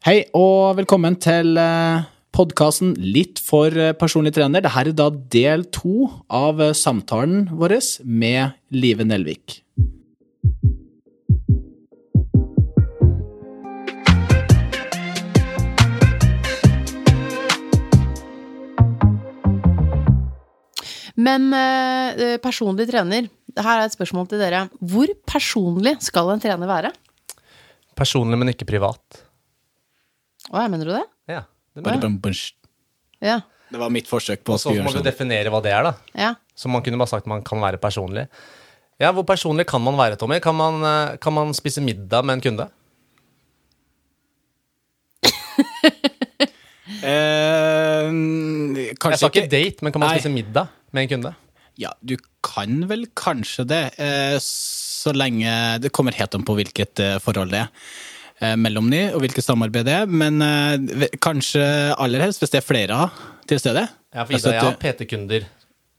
[0.00, 1.58] Hei og velkommen til
[2.32, 4.62] podkasten Litt for eh, personlig trener.
[4.64, 7.74] Dette er da del to av eh, samtalen vår
[8.08, 9.58] med Live Nelvik.
[21.20, 24.70] Men eh, personlig trener, her er et spørsmål til dere.
[24.80, 26.96] Hvor personlig skal en trener være?
[28.00, 29.26] Personlig, men ikke privat.
[30.50, 31.04] Å, jeg mener du det?
[31.30, 31.42] Ja.
[31.76, 32.20] Det, Bare må jeg.
[32.22, 32.34] bum.
[33.22, 33.36] Ja.
[33.70, 35.06] Det var mitt forsøk på å Så må du sånn.
[35.06, 35.92] definere hva det er, da.
[36.18, 36.32] ja.
[36.58, 38.26] Så man kunne bare sagt man kan være personlig.
[39.00, 40.40] Ja, Hvor personlig kan man være, Tommy?
[40.44, 42.66] Kan man, eh, kan man spise middag med en kunde?
[47.00, 50.18] Eh, Jeg sa ikke date, men kan man Nei.
[50.18, 51.30] spise middag med en kunde?
[51.80, 57.00] Ja, du kan vel kanskje det, eh, så lenge Det kommer helt an på hvilket
[57.00, 57.68] eh, forhold det er
[58.56, 60.06] mellom de, og hvilket samarbeid det er.
[60.06, 61.64] Men eh, kanskje
[62.00, 63.00] aller helst hvis det er flere
[63.50, 63.86] til stede.
[64.14, 65.48] Ja, for Altså Ida, jeg har PT-kunder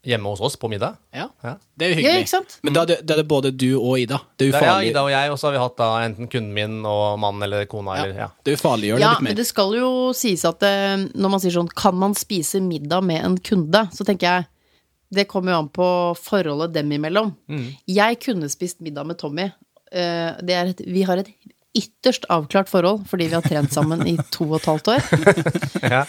[0.03, 0.95] hjemme hos oss på middag.
[1.13, 1.51] ja, Ja.
[1.77, 2.21] det er jo ja, hyggelig.
[2.25, 2.55] ikke sant?
[2.65, 4.17] Men da er, det, da er det både du og Ida.
[4.39, 4.89] Det er Det er, ja.
[4.89, 7.67] Ida og jeg, og så har vi hatt da enten kunden min og mannen eller
[7.69, 7.99] kona.
[8.01, 8.27] Eller, ja.
[8.43, 9.29] Det ufarliggjør det Ja, litt mer.
[9.29, 13.03] men det skal jo sies at eh, når man sier sånn Kan man spise middag
[13.05, 13.83] med en kunde?
[13.93, 14.47] Så tenker jeg
[15.13, 17.35] Det kommer jo an på forholdet dem imellom.
[17.47, 17.67] Mm.
[17.87, 19.51] Jeg kunne spist middag med Tommy.
[19.91, 21.29] Eh, Det er et, vi har et
[21.77, 25.05] ytterst avklart forhold fordi vi har trent sammen i to og et halvt år.
[25.91, 26.03] Ja.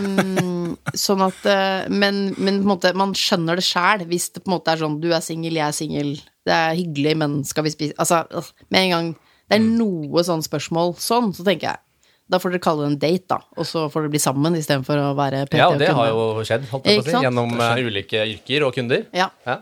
[0.00, 4.54] Um, sånn at eh, Men, men måte, man skjønner det sjæl hvis det på en
[4.56, 6.14] måte er sånn Du er singel, jeg er singel.
[6.46, 9.12] Det er hyggelig, men skal vi spise Altså, øh, med en gang
[9.50, 11.82] det er noe sånn spørsmål sånn, så tenker jeg
[12.30, 13.40] da får dere kalle det en date, da.
[13.58, 16.10] Og så får dere bli sammen istedenfor å være PT ja, og og det har
[16.12, 19.02] jo skjedd, holdt jeg på å si, gjennom eh, ulike yrker og kunder.
[19.16, 19.26] Ja.
[19.48, 19.56] Ja.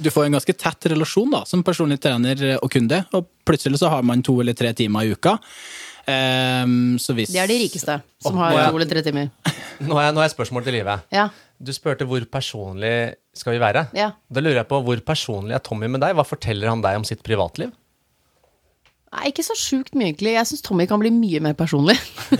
[0.00, 3.90] Du får en ganske tett relasjon da, som personlig trener og kunde, og plutselig så
[3.92, 5.36] har man to eller tre timer i uka.
[6.02, 9.28] Um, så hvis Det er de rikeste som har jeg- to eller tre timer.
[9.86, 11.04] Nå har jeg, nå har jeg spørsmål til livet.
[11.14, 11.28] Ja.
[11.62, 13.84] Du spurte hvor personlig skal vi være.
[13.94, 14.12] Ja.
[14.30, 16.14] Da lurer jeg på hvor personlig er Tommy med deg?
[16.18, 17.72] Hva forteller han deg om sitt privatliv?
[19.12, 20.32] Nei, ikke så sjukt mye, egentlig.
[20.38, 21.98] Jeg syns Tommy kan bli mye mer personlig.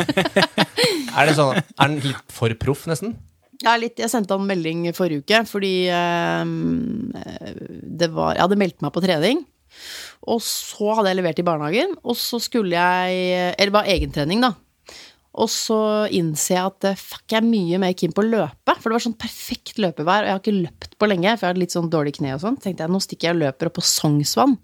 [1.12, 3.12] Er, det sånn, er han litt for proff, nesten?
[3.62, 6.52] Er litt, jeg sendte han melding forrige uke fordi eh,
[8.02, 9.44] det var, Jeg hadde meldt meg på trening.
[10.28, 13.22] Og så hadde jeg levert i barnehagen, og så skulle jeg
[13.56, 14.52] Eller det var egentrening, da.
[15.32, 15.78] Og så
[16.12, 18.74] innser jeg at eh, fuck, jeg er mye mer keen på å løpe.
[18.76, 21.32] For det var sånn perfekt løpevær, og jeg har ikke løpt på lenge.
[21.38, 22.58] For jeg hadde litt sånn dårlig kne og sånn.
[22.60, 24.58] tenkte jeg, nå stikker jeg og løper opp på Sognsvann.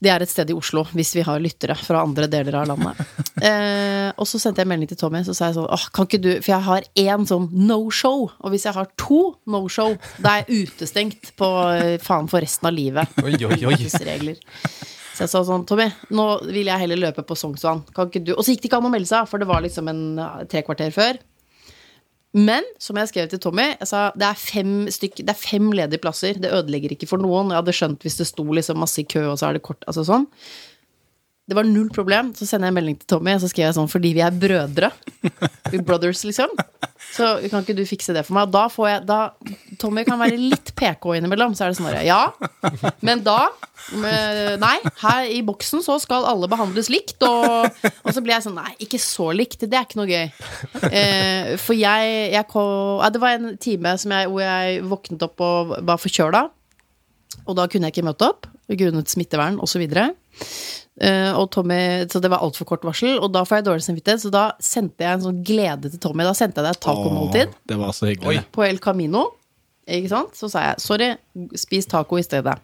[0.00, 3.00] Det er et sted i Oslo, hvis vi har lyttere fra andre deler av landet.
[3.40, 6.18] Eh, og så sendte jeg melding til Tommy, så sa jeg sånn åh, kan ikke
[6.20, 10.42] du For jeg har én sånn no-show, og hvis jeg har to no-show, da er
[10.42, 13.16] jeg utestengt på eh, faen for resten av livet.
[13.24, 13.78] Oi, oi, oi.
[13.88, 17.80] Så jeg sa sånn, Tommy, nå vil jeg heller løpe på Sognsvann.
[17.96, 19.64] Kan ikke du Og så gikk det ikke an å melde seg, for det var
[19.64, 20.04] liksom en
[20.52, 21.24] tre kvarter før.
[22.36, 26.02] Men som jeg skrev til Tommy, sa, det, er fem stykk, det er fem ledige
[26.02, 26.38] plasser.
[26.38, 27.50] Det ødelegger ikke for noen.
[27.50, 29.82] Jeg hadde skjønt hvis det sto liksom masse i kø, og så er det kort.
[29.90, 30.28] Altså sånn.
[31.50, 32.30] Det var null problem.
[32.38, 34.36] Så sender jeg en melding til Tommy, og så skrev jeg sånn fordi vi er
[34.44, 34.92] brødre.
[35.72, 36.54] We brothers, liksom.
[37.10, 38.50] Så kan ikke du fikse det for meg?
[38.52, 39.18] Da får jeg da,
[39.80, 41.56] Tommy kan være litt PK innimellom.
[41.56, 42.22] Så er det sånn bare ja,
[43.06, 43.40] men da
[43.96, 47.16] men, Nei, her i boksen så skal alle behandles likt.
[47.26, 49.64] Og, og så blir jeg sånn Nei, ikke så likt.
[49.64, 50.30] Det er ikke noe gøy.
[50.90, 55.44] Eh, for jeg, jeg kom, ja, Det var en time jeg, hvor jeg våknet opp
[55.44, 56.46] og var forkjøla.
[57.46, 59.82] Og da kunne jeg ikke møte opp grunnet smittevern osv.
[61.00, 64.20] Uh, og Tommy, så det var altfor kort varsel, og da får jeg dårlig samvittighet.
[64.20, 66.26] Så da sendte jeg en sånn glede til Tommy.
[66.28, 68.44] Da sendte jeg deg et tacomåltid det var så hyggelig.
[68.52, 69.30] På El Camino.
[69.90, 70.36] Ikke sant?
[70.36, 71.14] Så sa jeg sorry,
[71.58, 72.58] spis taco i stedet.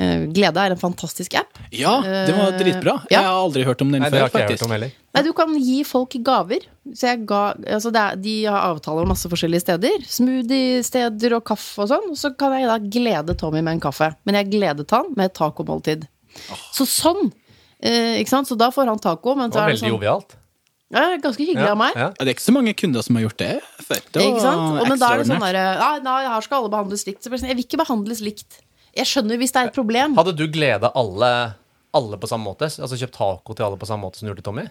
[0.00, 1.58] Uh, glede er en fantastisk app.
[1.74, 2.94] Ja, det var dritbra.
[3.10, 3.16] Ja.
[3.16, 4.70] Jeg har aldri hørt om den Nei, det før, har ikke jeg hørt faktisk.
[4.70, 5.10] om.
[5.10, 6.70] Nei, du kan gi folk gaver.
[6.94, 10.06] Så jeg ga, altså det er, de har avtaler om masse forskjellige steder.
[10.06, 12.08] Smoothie-steder og kaffe og sånn.
[12.14, 14.12] Så kan jeg da glede Tommy med en kaffe.
[14.22, 16.06] Men jeg gledet han med et tacomåltid.
[16.76, 17.32] Så sånn.
[17.82, 18.48] Eh, ikke sant?
[18.50, 19.34] Så da får han taco.
[19.38, 20.36] Men Det var er veldig sånn, jovialt.
[20.92, 21.94] ja, ganske hyggelig Ja, av meg.
[21.94, 22.00] ja.
[22.08, 24.00] Ja, Det er ikke så mange kunder som har gjort det før.
[24.12, 24.80] Det Ikke sant?
[24.80, 27.22] Og, men da er det sånn der derre Nei, nei, her skal alle behandles likt.
[27.24, 28.60] Så sånn, jeg vil ikke behandles likt.
[28.96, 30.16] Jeg skjønner hvis det er et problem.
[30.18, 31.54] Hadde du gleda alle,
[31.94, 32.66] alle på samme måte?
[32.66, 34.66] Altså kjøpt taco til alle på samme måte som du gjorde til Tommy?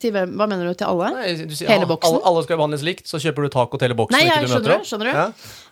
[0.00, 0.72] Til hvem, hva mener du?
[0.80, 1.10] Til alle?
[1.12, 2.14] Nei, du sier, Hele boksen?
[2.14, 4.16] Alle, alle skal behandles likt, så kjøper du taco til hele boksen.
[4.16, 5.18] Nei, ja, ikke du skjønner skjønner du.
[5.18, 5.26] Ja.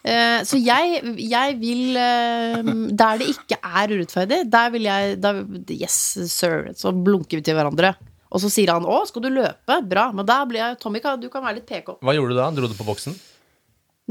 [0.08, 2.68] Uh, så jeg, jeg vil uh,
[3.00, 5.32] Der det ikke er urettferdig, der vil jeg da,
[5.72, 5.96] Yes,
[6.28, 6.68] sir.
[6.76, 7.94] Så blunker vi til hverandre.
[8.28, 10.10] Og så sier han 'Å, skal du løpe?' Bra.
[10.12, 11.96] Men da blir jeg Tommy, du kan være litt PK.
[12.04, 12.50] Hva gjorde du da?
[12.52, 13.16] Dro du på boksen?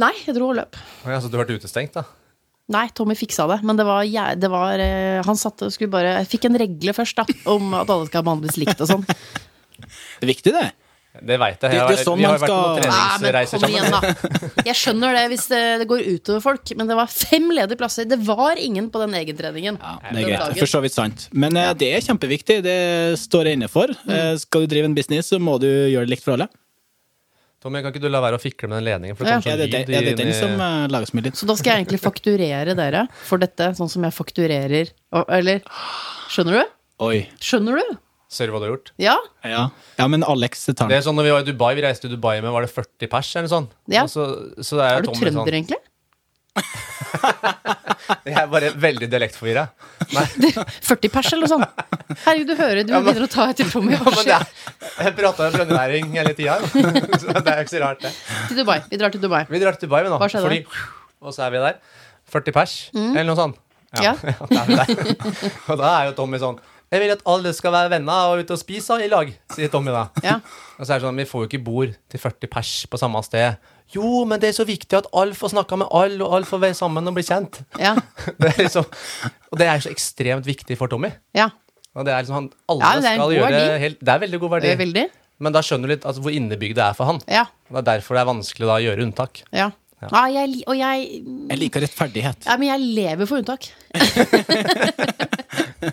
[0.01, 0.77] Nei, jeg dro og løp.
[1.05, 2.05] Ja, så du ble utestengt, da?
[2.73, 3.61] Nei, Tommy fiksa det.
[3.63, 6.93] Men det var, ja, det var eh, Han satte skulle bare Jeg fikk en regle
[6.93, 9.05] først, da, om at alle skal behandles likt og sånn.
[10.19, 10.67] Det er viktig, det.
[11.17, 11.71] Det veit jeg.
[11.73, 13.73] jeg har, det er sånn vi har man vært på skal- Nei, men treningsreiser sammen.
[13.73, 14.61] igjen, da.
[14.67, 18.05] Jeg skjønner det hvis det, det går utover folk, men det var fem ledige plasser.
[18.05, 19.79] Det var ingen på den egentreningen.
[19.81, 20.59] Ja, det er greit.
[20.61, 21.25] For så vidt sant.
[21.33, 22.59] Men eh, det er kjempeviktig.
[22.67, 22.77] Det
[23.17, 23.87] står jeg inne for.
[24.05, 24.13] Mm.
[24.13, 26.49] Eh, skal du drive en business, så må du gjøre det likt for alle.
[27.65, 29.17] Tommy, kan ikke du la være å fikle med den ledningen?
[29.17, 29.41] For det Ja.
[29.41, 31.33] Sånn Er det, sånn er det den i- som uh, lages så lyd?
[31.33, 34.91] Så da skal jeg egentlig fakturere dere for dette, sånn som jeg fakturerer
[35.33, 35.63] Eller
[36.29, 36.65] Skjønner du?
[36.99, 37.27] Oi.
[37.41, 37.97] Skjønner du?
[38.27, 38.89] Ser du hva du har gjort?
[38.99, 39.15] Ja?
[39.47, 42.07] Ja, ja men Alex tar Det er sånn når vi var i Dubai, vi reiste
[42.07, 43.69] til Dubai med var det 40 pers eller sånn.
[43.87, 44.03] Ja.
[44.03, 44.25] Og Så,
[44.59, 45.79] så det er Er du trønder, sånn egentlig?
[48.27, 49.63] Jeg er bare veldig dialektforvirra.
[50.11, 51.67] 40 pers, eller noe sånt?
[52.25, 53.93] Herregud, du hører du Ja, men- begynner å ta etter Tommy.
[53.95, 54.47] Ja, men det er,
[55.07, 56.57] jeg prata trønderværing hele tida,
[57.21, 58.11] så det er jo ikke så rart, det.
[58.49, 58.79] Til Dubai.
[58.91, 59.43] Vi drar til Dubai.
[59.49, 60.19] Vi drar til Dubai, vi nå.
[60.19, 60.59] Fordi,
[61.23, 61.79] og så er vi der.
[62.35, 63.61] 40 pers, eller noe sånt.
[64.03, 64.11] Ja.
[64.19, 64.33] ja.
[64.51, 64.89] er der.
[65.71, 66.57] Og da er jo Tommy sånn
[66.91, 69.91] Jeg vil at alle skal være venner og ute og spise i lag, sier Tommy
[69.91, 70.05] da.
[70.23, 70.37] Ja.
[70.77, 73.19] Og så er det sånn, Vi får jo ikke bord til 40 pers på samme
[73.27, 73.57] sted.
[73.91, 76.61] Jo, men det er så viktig at alle får snakka med alle, og alle får
[76.63, 77.61] være sammen og bli kjent.
[77.79, 77.93] Ja.
[78.39, 78.87] Det er liksom,
[79.51, 81.11] og det er så ekstremt viktig for Tommy.
[81.35, 81.49] ja.
[81.97, 84.67] Og det er liksom han, Alle Ja, skal gjøre helt, Det er veldig god verdi.
[84.67, 85.05] Det er Veldig.
[85.41, 87.17] Men da skjønner du litt altså, hvor innebygd det er for han.
[87.25, 87.47] Ja.
[87.71, 89.41] Det er derfor det er vanskelig da å gjøre unntak.
[89.51, 89.71] ja.
[90.11, 91.07] Ah, jeg, og jeg
[91.49, 92.45] Jeg liker rettferdighet.
[92.45, 93.65] Ja, men jeg lever for unntak.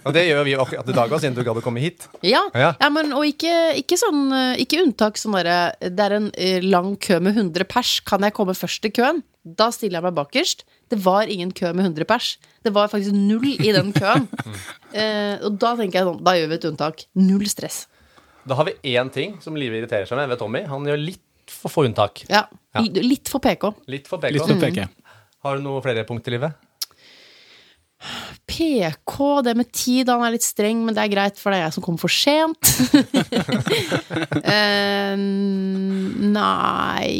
[0.04, 2.06] Og det gjør vi akkurat i dag òg, siden du gadd å komme hit.
[2.24, 2.70] Ja, Ja.
[2.80, 2.88] ja.
[2.92, 6.94] men og ikke, ikke sånn eh, Ikke unntak sånn derre Det er en eh, lang
[7.00, 7.98] kø med 100 pers.
[8.04, 9.22] Kan jeg komme først i køen?
[9.44, 10.64] Da stiller jeg meg bakerst.
[10.92, 12.34] Det var ingen kø med 100 pers.
[12.64, 14.28] Det var faktisk null i den køen.
[15.00, 17.06] eh, og da tenker jeg sånn Da gjør vi et unntak.
[17.20, 17.84] Null stress.
[18.44, 20.64] Da har vi én ting som Live irriterer seg med ved Tommy.
[20.68, 22.24] Han gjør litt for få unntak.
[22.30, 22.46] Ja.
[22.74, 22.82] Ja.
[22.82, 23.70] Litt for PK.
[23.90, 24.84] Litt for Litt PK.
[24.84, 25.18] Mm.
[25.44, 26.56] Har du noen flere punkter i livet?
[28.46, 29.14] PK,
[29.46, 31.76] det med tid, han er litt streng, men det er greit, for det er jeg
[31.76, 32.60] som kommer for sent.
[34.44, 35.16] uh,
[36.34, 37.14] nei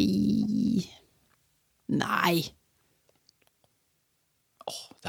[1.94, 2.41] Nei.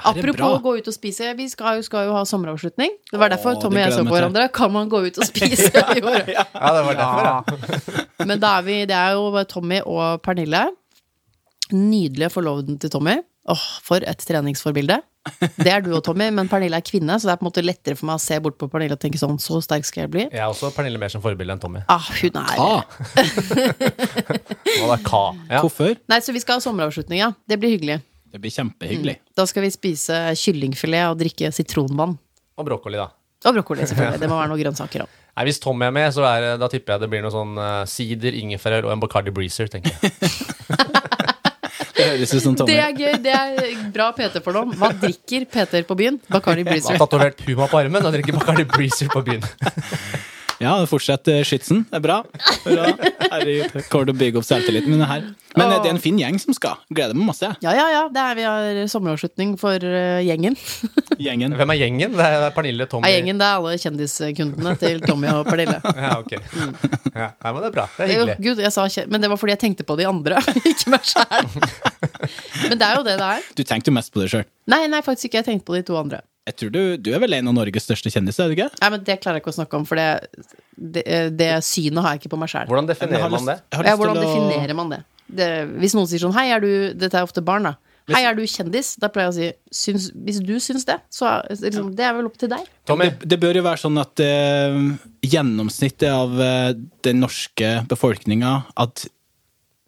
[0.04, 0.50] Apropos bra.
[0.58, 1.30] å gå ut og spise.
[1.38, 2.98] Vi skal jo, skal jo ha sommeravslutning.
[3.12, 4.48] Det var derfor Åh, Tommy og jeg så på hverandre.
[4.56, 6.28] Kan man gå ut og spise i år?
[6.36, 8.06] Ja, det var derfor, ja.
[8.28, 10.66] Men da er vi, det er jo Tommy og Pernille.
[11.72, 13.20] Nydelige forloveden til Tommy.
[13.50, 15.00] Åh, for et treningsforbilde.
[15.58, 17.64] Det er du og Tommy, men Pernille er kvinne, så det er på en måte
[17.66, 20.12] lettere for meg å se bort på Pernille og tenke sånn, så sterk skal jeg
[20.14, 20.26] bli.
[20.28, 21.82] Jeg er også Pernille mer som forbilde enn Tommy.
[21.90, 22.76] Ah, hun er Ka!
[23.66, 25.24] Hva er ka?
[25.50, 25.62] Ja.
[25.64, 25.96] hvorfor?
[26.12, 27.32] Nei, så vi skal ha sommeravslutning, ja.
[27.50, 28.02] Det blir hyggelig.
[28.36, 29.14] Det blir kjempehyggelig.
[29.32, 32.18] Da skal vi spise kyllingfilet og drikke sitronvann.
[32.60, 33.06] Og brokkoli, da.
[33.48, 34.20] Og brokkoli, selvfølgelig.
[34.26, 35.14] Det må være noen grønnsaker òg.
[35.36, 37.86] Nei, Hvis Tommy er med, så er, da tipper jeg det blir noe sånn uh,
[37.88, 40.12] sider, ingefærøl og en Bacardi Breezer, tenker jeg.
[41.96, 42.74] Det høres ut som Tommy.
[42.74, 43.14] Det er gøy.
[43.24, 44.76] Det er bra Peter for noe.
[44.76, 46.20] Hva drikker Peter på byen?
[46.28, 46.92] Bacardi Breezer.
[46.92, 49.44] Han har tatovert Puma på armen og drikker Bacardi Breezer på byen.
[50.62, 51.84] Ja, fortsett eh, skytsen.
[51.90, 52.18] Det er bra.
[52.64, 52.86] bra.
[53.32, 55.26] Herregud, kommer til å bygge opp selvtilliten min her.
[55.56, 56.78] Men eh, det er en fin gjeng som skal.
[56.96, 57.50] Gleder meg masse.
[57.64, 58.04] Ja, ja, ja.
[58.12, 60.56] Det er, vi har sommeravslutning for eh, gjengen.
[61.26, 61.56] Gjengen.
[61.56, 62.16] Hvem er gjengen?
[62.18, 65.78] Det er Pernille, Tommy ja, gjengen det er alle kjendiskundene til Tommy og Pernille.
[66.06, 66.34] Ja, ok.
[67.16, 67.86] Ja, men det er bra.
[67.96, 68.26] Det er Jo.
[68.50, 71.08] Gud, jeg sa kje- Men det var fordi jeg tenkte på de andre, ikke meg
[71.08, 71.48] sjæl.
[72.70, 73.48] Men det er jo det det er.
[73.58, 74.44] Du tenkte jo mest på det sjøl.
[74.72, 75.40] Nei, nei, faktisk ikke.
[75.44, 76.20] Jeg tenkte på de to andre.
[76.46, 78.68] Jeg tror du, du er vel en av Norges største kjendiser, er du ikke?
[78.84, 80.10] Nei, men Det klarer jeg ikke å snakke om, for det,
[80.78, 81.06] det,
[81.40, 82.68] det synet har jeg ikke på meg sjæl.
[82.70, 83.58] Hvordan definerer lyst, man det?
[83.90, 85.00] Ja, hvordan å- definerer man det?
[85.42, 85.50] det?
[85.82, 87.74] Hvis noen sier sånn Hei, er du Dette er ofte barn, da.
[88.14, 88.92] Hei, er du kjendis?
[89.02, 89.38] Da pleier jeg å
[89.74, 92.68] si syns, Hvis du syns det, så liksom, det er vel opp til deg.
[92.86, 94.78] Tommy, Det, det bør jo være sånn at eh,
[95.26, 96.70] gjennomsnittet av eh,
[97.10, 98.54] den norske befolkninga
[98.86, 99.08] At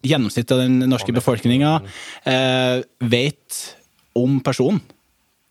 [0.02, 1.76] gjennomsnittet av den norske befolkninga
[2.26, 2.82] eh,
[3.14, 3.62] vet
[4.18, 4.82] om personen.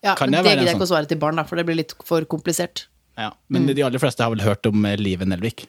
[0.06, 1.66] Ja, Kan men det det gidder jeg ikke å svare til barn, da, for det
[1.68, 2.86] blir litt for komplisert.
[3.18, 3.32] Ja.
[3.50, 5.66] Men de aller fleste har vel hørt om livet Live Nelvik.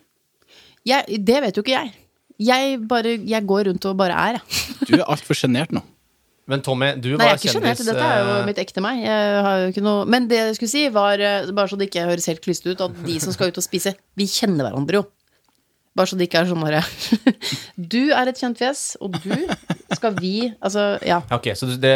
[0.87, 1.95] Jeg, det vet jo ikke jeg.
[2.39, 4.67] Jeg, bare, jeg går rundt og bare er, jeg.
[4.89, 5.83] Du er altfor sjenert nå.
[6.49, 7.81] men Tommy, du Nei, jeg er ikke sjenert.
[7.81, 9.01] kjendis Dette er jo eh, mitt ekte meg.
[9.03, 11.89] Jeg har jo ikke noe Men det jeg skulle si, var eh, bare så det
[11.91, 15.01] ikke høres helt klyste ut, at de som skal ut og spise, vi kjenner hverandre
[15.01, 15.05] jo.
[15.99, 16.85] Bare så det ikke er sånn herre
[17.93, 19.35] Du er et kjent fjes, og du
[19.97, 21.19] skal vi Altså, ja.
[21.35, 21.95] Ok, så det,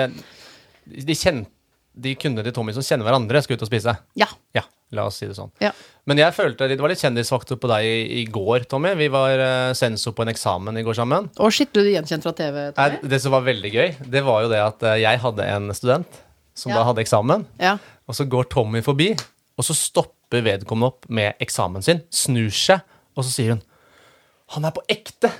[0.90, 1.44] de, kjen,
[1.94, 3.92] de kundene til Tommy som kjenner hverandre, skal ut og spise?
[4.18, 4.28] Ja.
[4.56, 4.62] Ja,
[4.96, 5.50] la oss si det sånn.
[5.62, 5.72] ja.
[6.08, 8.90] Men jeg følte det var litt kjendisfaktor på deg i, i går, Tommy.
[8.98, 11.28] Vi var uh, sensor på en eksamen i går sammen.
[11.38, 12.56] Og shit, ble du gjenkjent fra TV?
[12.74, 13.10] Nei, Tommy?
[13.12, 16.18] det som var veldig gøy, det var jo det at uh, jeg hadde en student
[16.58, 16.80] som Ja.
[16.80, 17.46] da hadde eksamen.
[17.62, 17.76] Ja.
[18.10, 19.12] Og så går Tommy forbi,
[19.56, 22.82] og så stopper vedkommende opp med eksamen sin, snur seg,
[23.14, 23.62] og så sier hun
[24.56, 25.30] Han er på ekte!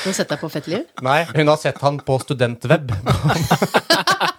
[0.00, 0.84] Hun har sett deg på Fett liv.
[1.04, 2.88] Nei, hun har sett han på studentweb.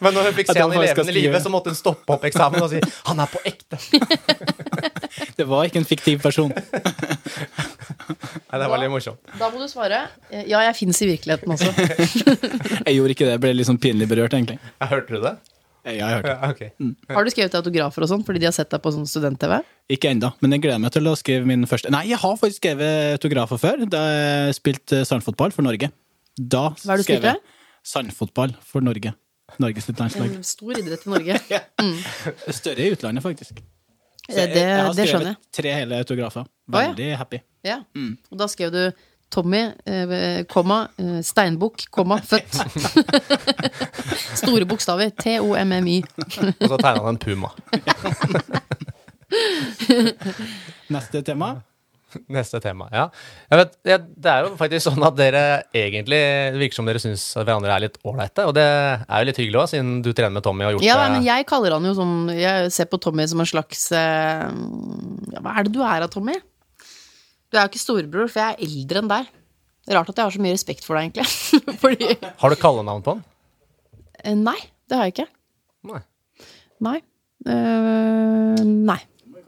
[0.00, 2.62] Men når hun fikk se han i levende live, så måtte hun stoppe opp eksamen
[2.64, 3.78] og si 'Han er på ekte'.
[5.38, 6.52] Det var ikke en fiktiv person.
[8.50, 9.20] Nei, det var litt morsomt.
[9.38, 10.08] Da må du svare.
[10.30, 11.70] Ja, jeg fins i virkeligheten også.
[12.86, 13.34] Jeg gjorde ikke det.
[13.36, 14.58] Jeg ble litt sånn pinlig berørt, egentlig.
[14.58, 15.34] Jeg Hørte du det?
[15.80, 16.66] Ja, jeg hørte det.
[16.68, 16.96] Ja, mm.
[17.16, 19.62] Har du skrevet autografer og sånn fordi de har sett deg på sånn student-TV?
[19.96, 22.60] Ikke ennå, men jeg gleder meg til å skrive min første Nei, jeg har faktisk
[22.60, 23.86] skrevet autografer før.
[23.88, 25.88] Da jeg spilte sandfotball for Norge.
[26.36, 27.32] Da Hva er det du skrev spilte?
[27.32, 29.14] jeg Sandfotball for Norge.
[29.58, 30.34] Norges landslag.
[30.36, 31.38] En stor idrett i Norge.
[32.60, 33.60] Større i utlandet, faktisk.
[34.30, 36.44] Så Det, jeg, det, jeg har skrevet tre hele autografer.
[36.46, 36.90] Å, ja.
[36.92, 37.40] Veldig happy.
[37.66, 37.80] Ja.
[38.30, 38.82] Og da skrev du
[39.30, 42.56] Tommy, eh, komma, eh, steinbukk, komma, født.
[44.42, 45.10] Store bokstaver.
[45.22, 46.00] T-O-M-M-Y.
[46.58, 47.52] Og så tegna han en puma.
[50.90, 51.60] Neste tema.
[52.36, 52.88] Neste tema.
[52.94, 53.06] Ja.
[53.52, 55.42] Vet, ja, det er jo faktisk sånn at dere
[55.76, 58.46] egentlig det virker som dere syns hverandre er litt ålreite.
[58.50, 60.86] Og det er jo litt hyggelig òg, siden du trener med Tommy og har gjort
[60.88, 63.84] Ja, nei, men jeg kaller han jo sånn Jeg ser på Tommy som en slags
[63.96, 64.46] eh,
[65.34, 66.36] ja, Hva er det du er av, Tommy?
[67.50, 69.30] Du er jo ikke storebror, for jeg er eldre enn deg.
[69.90, 71.78] Rart at jeg har så mye respekt for deg, egentlig.
[71.82, 72.12] Fordi
[72.42, 73.22] Har du kallenavn på han?
[74.22, 75.28] eh, Nei, det har jeg ikke.
[75.90, 76.02] Nei.
[76.86, 76.98] Nei.
[77.40, 78.98] Uh, nei.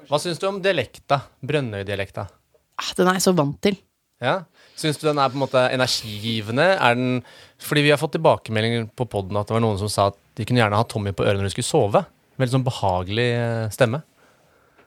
[0.08, 1.18] Hva syns du om dialekta?
[1.44, 2.24] Brønnøy-dialekta?
[2.80, 3.76] Ah, Den er jeg så vant til.
[4.22, 4.42] Ja?
[4.78, 6.64] Syns du den er på en måte energigivende?
[6.78, 7.20] Er den
[7.62, 10.46] Fordi vi har fått tilbakemeldinger på poden at det var noen som sa at de
[10.48, 12.04] kunne gjerne ha Tommy på ørene når de skulle sove.
[12.40, 14.00] Veldig sånn behagelig eh, stemme.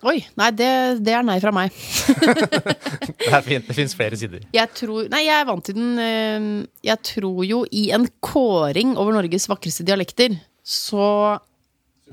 [0.06, 0.70] Oi, nei, det,
[1.06, 1.74] det er nei fra meg.
[3.26, 3.66] Det er fint.
[3.66, 4.44] Det fins flere sider.
[4.54, 6.46] Jeg tror Nei, jeg er vant til den eh,
[6.86, 11.08] Jeg tror jo i en kåring over Norges vakreste dialekter, så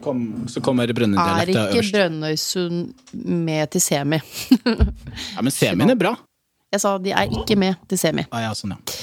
[0.00, 1.90] Kom, så kommer er Brønnøy-dialekta ikke.
[1.92, 4.18] Brønnøysund med til semi.
[4.64, 6.14] Ja, men semien er bra.
[6.72, 8.24] Jeg sa de er ikke med til semi.
[8.32, 8.96] Ah, ja, sånn, ja.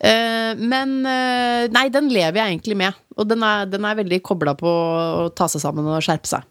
[0.00, 2.96] Eh, men eh, Nei, den lever jeg egentlig med.
[3.16, 6.44] Og den er, den er veldig kobla på å ta seg sammen og skjerpe seg.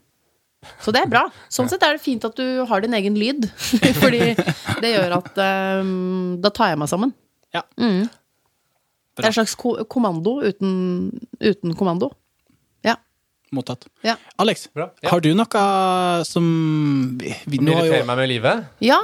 [0.84, 1.24] Så det er bra.
[1.54, 3.46] Sånn sett er det fint at du har din egen lyd.
[4.02, 4.34] Fordi
[4.82, 5.38] det gjør at
[5.86, 7.14] um, Da tar jeg meg sammen.
[7.56, 7.64] ja.
[9.20, 10.74] Det er en slags ko kommando uten,
[11.44, 12.12] uten kommando.
[13.56, 13.88] Mottatt.
[14.06, 14.14] Ja.
[14.38, 14.90] Alex, Bra.
[15.02, 15.10] Ja.
[15.10, 15.62] har du noe
[16.28, 16.46] som
[17.20, 18.66] vi, vi, Som irriterer jo, meg med livet?
[18.86, 19.00] ja.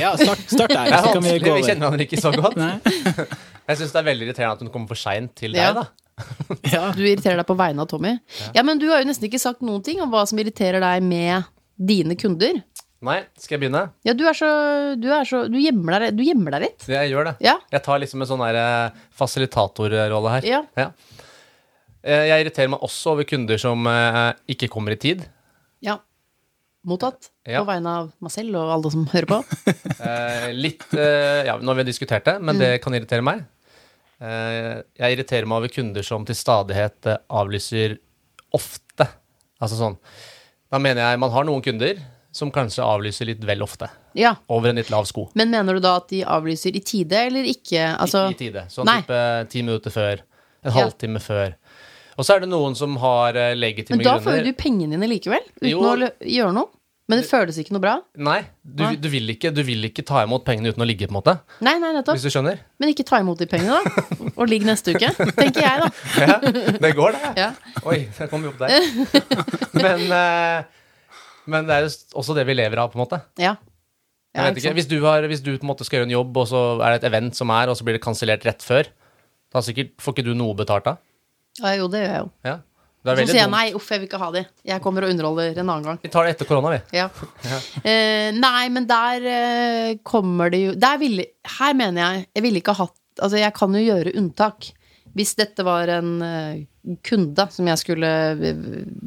[0.00, 1.60] Ja, start, start der, er så kan vi gå over.
[1.60, 2.56] vi kjenner hverandre ikke så godt.
[3.68, 5.72] Jeg syns det er veldig irriterende at hun kommer for seint til Ja.
[5.74, 5.86] deg, da.
[6.72, 6.84] Ja.
[6.96, 8.14] Du irriterer deg på vegne av Tommy.
[8.56, 11.04] Ja, men du har jo nesten ikke sagt noen ting om hva som irriterer deg
[11.04, 11.44] med
[11.76, 12.62] dine kunder.
[13.04, 13.82] Nei, skal jeg begynne?
[14.08, 14.48] Ja, du er så
[14.96, 16.86] Du, er så, du, gjemmer, deg, du gjemmer deg litt.
[16.88, 17.34] Jeg gjør det.
[17.44, 17.58] Ja.
[17.76, 20.48] Jeg tar liksom en sånn der, eh, fasilitatorrolle her.
[20.48, 20.88] Ja.
[22.06, 25.24] Eh, Jeg irriterer meg også over kunder som eh, ikke kommer i tid.
[25.82, 25.98] Ja.
[26.86, 27.32] Mottatt.
[27.46, 27.64] Ja.
[27.64, 29.40] På vegne av meg selv og alle som hører på.
[30.06, 32.60] Eh, litt Ja, nå har vi diskutert det, men Mm.
[32.60, 33.40] det kan irritere meg.
[34.20, 37.96] Jeg irriterer meg over kunder som til stadighet avlyser
[38.56, 39.06] ofte.
[39.60, 39.96] Altså sånn
[40.72, 41.98] Da mener jeg man har noen kunder
[42.36, 43.88] som kanskje avlyser litt vel ofte.
[44.16, 44.34] Ja.
[44.52, 45.30] Over en litt lav sko.
[45.34, 47.80] Men mener du da at de avlyser i tide, eller ikke?
[47.96, 48.64] Altså, I, I tide.
[48.72, 48.98] Sånn Nei.
[49.00, 49.20] type
[49.54, 50.20] ti minutter før.
[50.66, 50.74] En Ja.
[50.82, 51.54] halvtime før.
[52.16, 54.02] Og så er det noen som har legitime grunner.
[54.02, 54.46] men da får grunner.
[54.46, 55.82] jo du pengene dine likevel, uten Jo.
[55.84, 56.72] å gjøre noe.
[57.06, 57.92] Men det føles ikke noe bra.
[58.18, 61.14] Nei, du, du, vil ikke, du vil ikke ta imot pengene uten å ligge, på
[61.14, 61.34] en måte.
[61.62, 62.16] Nei, nei, nettopp.
[62.18, 62.58] Hvis du skjønner?
[62.82, 64.30] Men ikke ta imot de pengene, da.
[64.34, 65.12] Og ligg neste uke.
[65.38, 65.90] Tenker jeg, da.
[66.18, 66.38] Ja,
[66.82, 67.30] det går, det.
[67.38, 67.52] Ja.
[67.86, 68.74] Oi, jeg kom jo opp der.
[69.86, 70.64] Men, eh,
[71.46, 73.20] men det er jo også det vi lever av, på en måte.
[73.38, 73.54] Ja.
[74.34, 76.08] Jeg Ja, vet ikke ikke, hvis du, har, hvis du på en måte skal gjøre
[76.10, 78.42] en jobb, og så er det et event som er, og så blir det kansellert
[78.44, 78.90] rett før,
[79.54, 80.96] da sikkert, får ikke du noe betalt da?
[81.62, 82.30] Ja, jo, det gjør jeg jo.
[82.48, 82.56] Ja.
[83.06, 84.40] Så sier jeg nei, uff, jeg vil ikke ha de.
[84.66, 85.98] Jeg kommer og underholder en annen gang.
[86.02, 86.80] Vi tar det etter korona, vi.
[86.98, 87.06] Ja.
[87.86, 92.58] Eh, nei, men der eh, kommer det jo Der ville Her mener jeg Jeg ville
[92.62, 94.66] ikke ha hatt Altså, jeg kan jo gjøre unntak.
[95.16, 96.64] Hvis dette var en eh,
[97.06, 98.58] kunde som jeg skulle eh,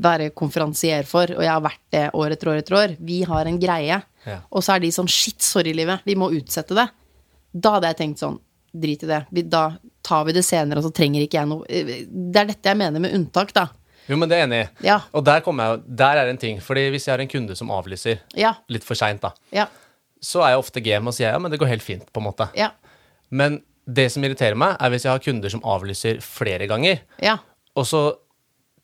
[0.01, 3.46] være konferansier for, og jeg har vært det år etter år etter år Vi har
[3.51, 4.39] en greie, Ja.
[4.50, 6.01] og så er de sånn Shit, sorry, livet.
[6.10, 6.88] Vi må utsette det.
[7.53, 8.39] Da hadde jeg tenkt sånn
[8.74, 9.22] Drit i det.
[9.34, 9.68] Vi, da
[10.09, 13.03] tar vi det senere, og så trenger ikke jeg noe Det er dette jeg mener
[13.03, 13.67] med unntak, da.
[14.09, 14.69] Jo, men det er enig i.
[14.87, 14.95] Ja.
[15.13, 16.57] Og der, kommer jeg, der er en ting.
[16.65, 18.55] Fordi hvis jeg har en kunde som avlyser Ja.
[18.73, 19.67] litt for seint, da, Ja.
[20.21, 22.25] så er jeg ofte game og sier ja, men det går helt fint, på en
[22.31, 22.49] måte.
[22.57, 22.71] Ja.
[23.29, 27.37] Men det som irriterer meg, er hvis jeg har kunder som avlyser flere ganger, ja.
[27.77, 28.01] og så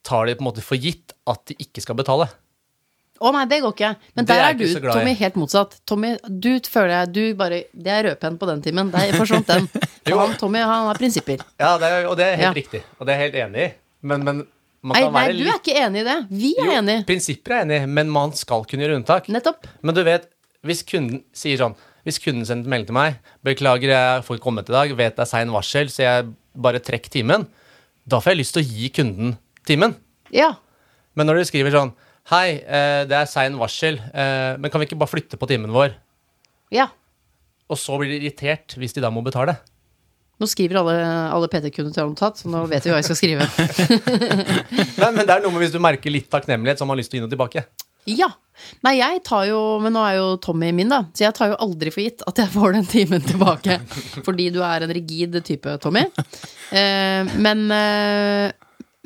[0.06, 2.30] tar de på en måte for gitt at de ikke skal betale.
[3.24, 3.90] Å nei, det går ikke.
[4.18, 4.66] Men der er er du.
[4.84, 5.78] Tommy, helt motsatt.
[5.88, 8.92] Tommy, du føler jeg du bare Det er rødpenn på den timen.
[8.92, 9.70] Der forsvant den.
[10.06, 11.40] For han, Tommy, han har prinsipper.
[11.60, 12.54] Ja, det er, og det er helt Ja.
[12.58, 13.70] riktig, og det er jeg helt enig i.
[14.06, 14.42] Men, men
[14.86, 16.18] man Nei, kan nei, være du er ikke enig i det.
[16.30, 16.98] Vi er Jo, enig.
[17.08, 19.30] prinsipper er enig men man skal kunne gjøre unntak.
[19.34, 19.66] Nettopp.
[19.82, 20.28] Men du vet,
[20.68, 24.68] hvis kunden sier sånn Hvis kunden sender melding til meg 'Beklager, jeg får ikke kommet
[24.70, 24.92] i dag.
[24.94, 27.48] Vet det er sein varsel, så jeg bare trekk timen.'
[28.06, 29.96] Da får jeg lyst til å gi kunden timen.
[30.30, 30.52] Ja.
[31.16, 31.94] Men når du skriver sånn
[32.32, 35.70] Hei, eh, det er sein varsel, eh, men kan vi ikke bare flytte på timen
[35.74, 35.92] vår?
[36.74, 36.88] Ja.
[37.70, 39.60] Og så blir de irritert hvis de da må betale.
[40.42, 40.96] Nå skriver alle,
[41.32, 43.46] alle PT-kunder til notat, så nå vet vi hva jeg skal skrive.
[45.04, 47.14] Nei, men det er noe med hvis du merker litt takknemlighet, så har man lyst
[47.14, 47.68] til å gi noe tilbake.
[48.10, 48.34] Ja.
[48.86, 51.02] Nei, jeg tar jo Men nå er jo Tommy min, da.
[51.16, 53.80] Så jeg tar jo aldri for gitt at jeg får den timen tilbake.
[54.26, 56.06] Fordi du er en rigid type, Tommy.
[56.74, 58.50] Eh, men, eh,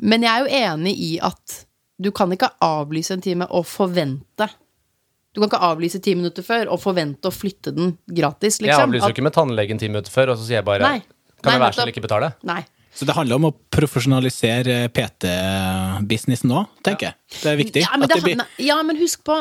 [0.00, 1.64] men jeg er jo enig i at
[2.00, 4.48] du kan ikke avlyse en time og forvente
[5.30, 8.72] Du kan ikke avlyse ti minutter før og forvente å flytte den gratis, liksom.
[8.72, 11.00] Jeg avlyser jo ikke med tannlegen ti minutter før, og så sier jeg bare Nei.
[11.40, 12.32] Kan Nei, jeg være snill ikke betale?
[12.48, 12.62] Nei.
[12.90, 17.18] Så det handler om å profesjonalisere PT-businessen òg, tenker jeg.
[17.36, 17.84] Det er viktig.
[17.84, 19.36] Ja men, at det, det blir, ja, men husk på,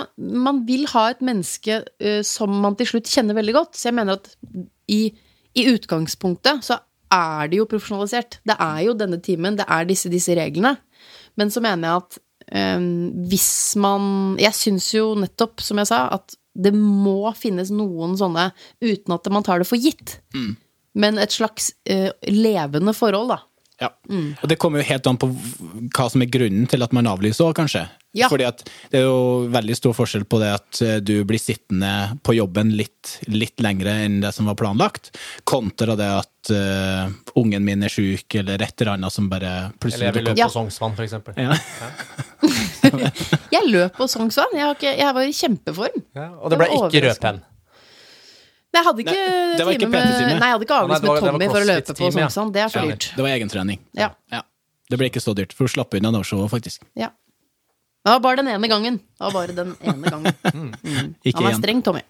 [0.46, 3.74] man vil ha et menneske uh, som man til slutt kjenner veldig godt.
[3.80, 4.30] Så jeg mener at
[4.94, 5.02] i,
[5.58, 6.78] i utgangspunktet så
[7.10, 8.38] er det jo profesjonalisert.
[8.46, 10.78] Det er jo denne timen, det er disse, disse reglene.
[11.42, 16.34] Men så mener jeg at hvis man Jeg syns jo nettopp, som jeg sa, at
[16.58, 18.50] det må finnes noen sånne
[18.82, 20.18] uten at man tar det for gitt.
[20.34, 20.56] Mm.
[21.00, 23.40] Men et slags uh, levende forhold, da.
[23.86, 23.92] ja.
[24.42, 27.48] Og det kommer jo helt an på hva som er grunnen til at man avlyser
[27.48, 27.86] òg, kanskje.
[28.18, 28.26] Ja.
[28.32, 31.92] Fordi at det er jo veldig stor forskjell på det at eh, du blir sittende
[32.26, 35.12] på jobben litt, litt lengre enn det som var planlagt,
[35.46, 39.52] kontra det at uh, ungen min er sjuk, eller et eller annet som bare
[39.86, 40.48] Eller jeg vil løpe Ja.
[40.50, 41.38] på Sognsvann, for eksempel.
[41.38, 41.54] Ja.
[43.54, 44.54] Jeg løp på Sognsvann.
[44.58, 46.02] Jeg, ikke- jeg var i kjempeform.
[46.16, 47.40] Ja, og det ble Det ikke rød penn.
[48.70, 51.04] Nei, jeg hadde ikke Nei, det var ikke time med Nei, jeg hadde ikke avlyst
[51.04, 52.12] med Tommy for å løpe på.
[52.14, 52.52] Sognsvann.
[52.54, 52.86] Det er for Ja.
[52.94, 53.06] dyrt.
[53.16, 53.80] Det var egentrening.
[53.98, 54.10] Ja.
[54.32, 54.42] Ja.
[54.90, 56.82] Det ble ikke så dyrt, for du slapp unna no-showet, faktisk.
[56.96, 57.10] ja.
[58.10, 58.96] Det var bare den ene gangen.
[58.98, 60.34] Det var bare den ene gangen.
[60.90, 61.12] Mm.
[61.30, 62.02] Ikke Han er streng, Tommy.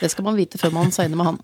[0.00, 1.38] Det skal man vite før man signer med han.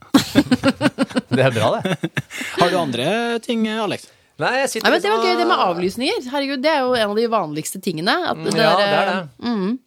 [1.37, 1.97] Det er bra, det.
[2.61, 3.07] Har du andre
[3.45, 4.07] ting, Alex?
[4.40, 6.23] Nei, jeg sitter Nei, men Det var gøy, det med avlysninger.
[6.33, 8.14] Herregud, Det er jo en av de vanligste tingene.
[8.30, 9.21] At det Ja, er, det er det.
[9.45, 9.78] mm.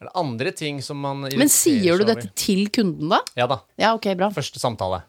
[0.00, 2.32] Er det andre ting som man Men sier du dette over?
[2.36, 3.20] til kunden, da?
[3.36, 3.60] Ja da.
[3.80, 4.30] Ja, ok, bra.
[4.34, 5.02] Første samtale.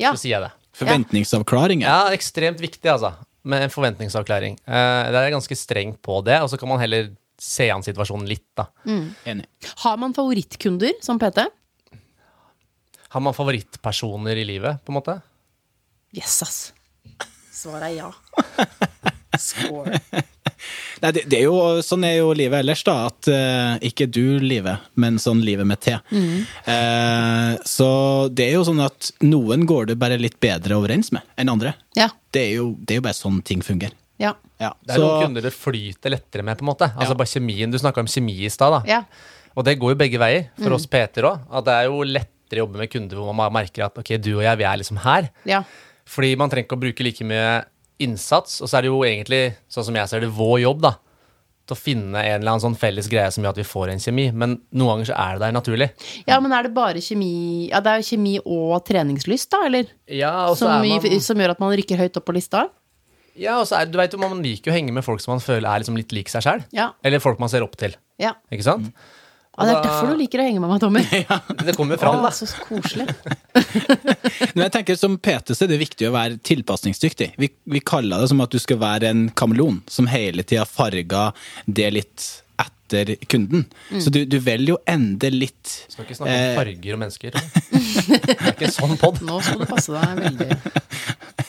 [0.00, 0.14] Ja.
[0.16, 0.52] Så sier jeg det.
[0.80, 1.84] Forventningsavklaring.
[1.84, 3.12] Ja, ekstremt viktig, altså.
[3.44, 4.56] Med en forventningsavklaring.
[4.64, 8.28] Eh, det er ganske strengt på det, og så kan man heller se an situasjonen
[8.30, 8.68] litt, da.
[9.28, 9.46] Enig.
[9.84, 11.46] Har man favorittkunder som PT?
[13.14, 15.20] Har man favorittpersoner i livet, på en måte?
[16.14, 16.72] Yes, ass.
[17.54, 18.08] Svaret er ja.
[19.38, 20.00] Score.
[21.02, 22.94] Nei, det, det er jo, sånn er jo livet ellers, da.
[23.10, 25.94] At uh, ikke du livet, men sånn livet med T.
[25.94, 27.88] Uh, så
[28.34, 31.74] det er jo sånn at noen går du bare litt bedre overens med enn andre.
[31.98, 32.08] Ja.
[32.34, 33.94] Det er jo, det er jo bare sånn ting fungerer.
[34.22, 34.34] Ja.
[34.64, 34.72] Ja.
[34.80, 36.88] Det er Så, noen kunder det flyter lettere med, på en måte.
[36.96, 37.70] Altså bare kjemien.
[37.72, 39.02] Du snakka om kjemi i stad, ja.
[39.54, 41.44] Og det går jo begge veier, for oss Peter òg.
[41.66, 44.42] Det er jo lettere å jobbe med kunder hvor man merker at ok, du og
[44.46, 45.30] jeg, vi er liksom her.
[45.46, 45.62] ja.
[46.04, 47.62] Fordi man trenger ikke å bruke like mye
[48.04, 49.38] innsats, og så er det jo egentlig,
[49.72, 50.90] sånn som jeg ser det, vår jobb, da.
[51.64, 54.02] Til å finne en eller annen sånn felles greie som gjør at vi får en
[54.04, 54.26] kjemi.
[54.36, 55.88] Men noen ganger så er det der naturlig.
[56.28, 59.88] Ja, men er det bare kjemi Ja, det er jo kjemi og treningslyst, da, eller?
[60.12, 62.66] Ja, og så Som, er man som gjør at man rykker høyt opp på lista?
[63.40, 65.32] Ja, og så er, du vet jo, Man liker jo å henge med folk som
[65.34, 66.62] man føler er liksom litt lik seg sjøl.
[66.76, 66.92] Ja.
[67.02, 67.96] Eller folk man ser opp til.
[68.22, 68.36] Ja.
[68.54, 68.92] Ikke sant?
[69.54, 71.02] Og det er da- derfor du liker å henge med meg, Tommy.
[71.66, 72.30] Det kommer fram, da.
[72.34, 73.04] så koselig.
[74.54, 77.28] Men jeg tenker Som PT så er det viktig å være tilpasningsdyktig.
[77.38, 81.30] Vi, vi kaller det som at du skal være en kameleon som hele tida farger
[81.70, 82.26] det litt
[82.64, 83.64] etter kunden.
[84.02, 86.50] Så du, du velger jo ende litt Skal ikke snakke Eh.
[86.50, 87.38] om farger og mennesker.
[87.38, 89.22] Det er ikke en sånn pod.
[89.26, 90.58] Nå skal du passe deg veldig.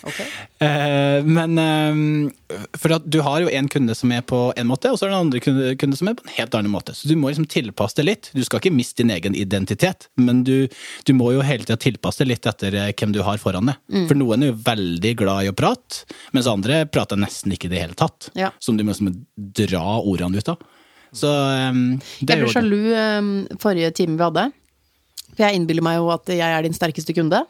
[0.05, 0.21] Ok.
[0.59, 4.91] Eh, men eh, For at du har jo en kunde som er på en måte,
[4.91, 6.95] og så er det en andre kunde, kunde som er på en helt annen måte.
[6.95, 8.29] Så du må liksom tilpasse det litt.
[8.35, 10.69] Du skal ikke miste din egen identitet, men du,
[11.03, 13.81] du må jo hele tida tilpasse det litt etter eh, hvem du har foran deg.
[14.07, 17.75] For noen er jo veldig glad i å prate, mens andre prater nesten ikke i
[17.75, 18.31] det hele tatt.
[18.39, 18.53] Ja.
[18.63, 20.63] Som du må liksom dra ordene ut av.
[21.15, 21.81] Så eh,
[22.21, 24.47] det Jeg ble sjalu um, forrige time vi hadde.
[25.35, 27.43] For jeg innbiller meg jo at jeg er din sterkeste kunde.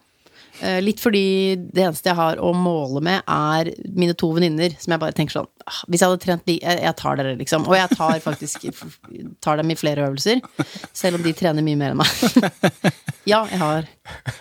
[0.64, 1.22] Eh, litt fordi
[1.58, 4.76] det eneste jeg har å måle med, er mine to venninner.
[4.80, 7.36] Som jeg bare tenker sånn ah, Hvis jeg hadde trent de jeg, jeg tar dere,
[7.40, 7.68] liksom.
[7.68, 8.66] Og jeg tar faktisk
[9.46, 10.42] tar dem i flere øvelser.
[10.96, 12.50] Selv om de trener mye mer enn meg.
[13.32, 13.88] ja, jeg har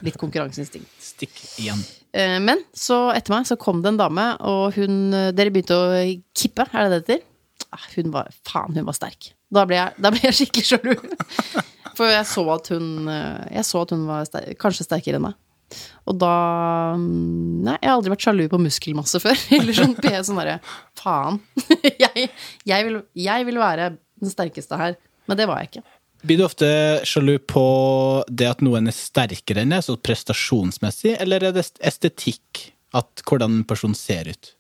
[0.07, 0.91] litt konkurranseinstinkt.
[1.03, 1.83] Stikk igjen.
[2.15, 6.03] Eh, Men så etter meg så kom det en dame, og hun Dere begynte å
[6.37, 7.31] kippe, er det det heter?
[7.75, 9.33] Ah, Hun var Faen, hun var sterk.
[9.55, 10.95] Da ble jeg, da ble jeg skikkelig sjalu.
[11.99, 15.27] For jeg så at hun eh, Jeg så at hun var sterk, kanskje sterkere enn
[15.29, 15.37] meg.
[16.11, 16.35] Og da
[17.01, 19.41] mm, Nei, jeg har aldri vært sjalu på muskelmasse før.
[19.59, 20.59] Eller sånn, er sånn derre
[21.01, 21.41] Faen.
[22.05, 22.29] Jeg,
[22.67, 24.97] jeg, vil, jeg vil være den sterkeste her.
[25.29, 25.83] Men det var jeg ikke.
[26.25, 26.69] Blir du ofte
[27.09, 27.65] sjalu på
[28.29, 32.71] det at noen er sterkere enn deg, så prestasjonsmessig, eller er det estetikk?
[32.95, 34.53] At hvordan person ser ut?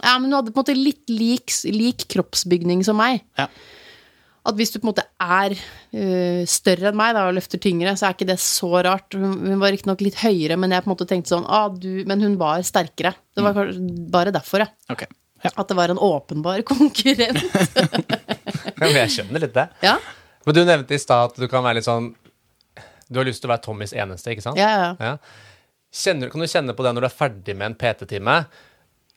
[0.00, 3.20] Ja, men hun hadde på en måte litt lik, lik kroppsbygning som meg.
[3.38, 3.50] Ja.
[4.50, 7.94] At hvis du på en måte er uh, større enn meg da, og løfter tyngre,
[7.98, 9.16] så er ikke det så rart.
[9.16, 12.22] Hun, var riktignok litt høyere, men jeg på en måte tenkte sånn ah, du, Men
[12.24, 13.14] hun var sterkere.
[13.36, 14.70] Det var kanskje bare derfor, ja.
[14.92, 15.10] Okay.
[15.40, 15.52] Ja.
[15.54, 17.40] At det var en åpenbar konkurrent.
[18.80, 19.66] Men jeg skjønner litt det.
[19.84, 19.94] ja,
[20.44, 22.10] Men du nevnte i stad at du kan være litt sånn
[23.08, 24.60] Du har lyst til å være Tommys eneste, ikke sant?
[24.60, 24.90] ja, ja.
[25.00, 25.14] Ja.
[25.90, 28.36] Kjenner, kan du kjenne på det når du er ferdig med en PT-time?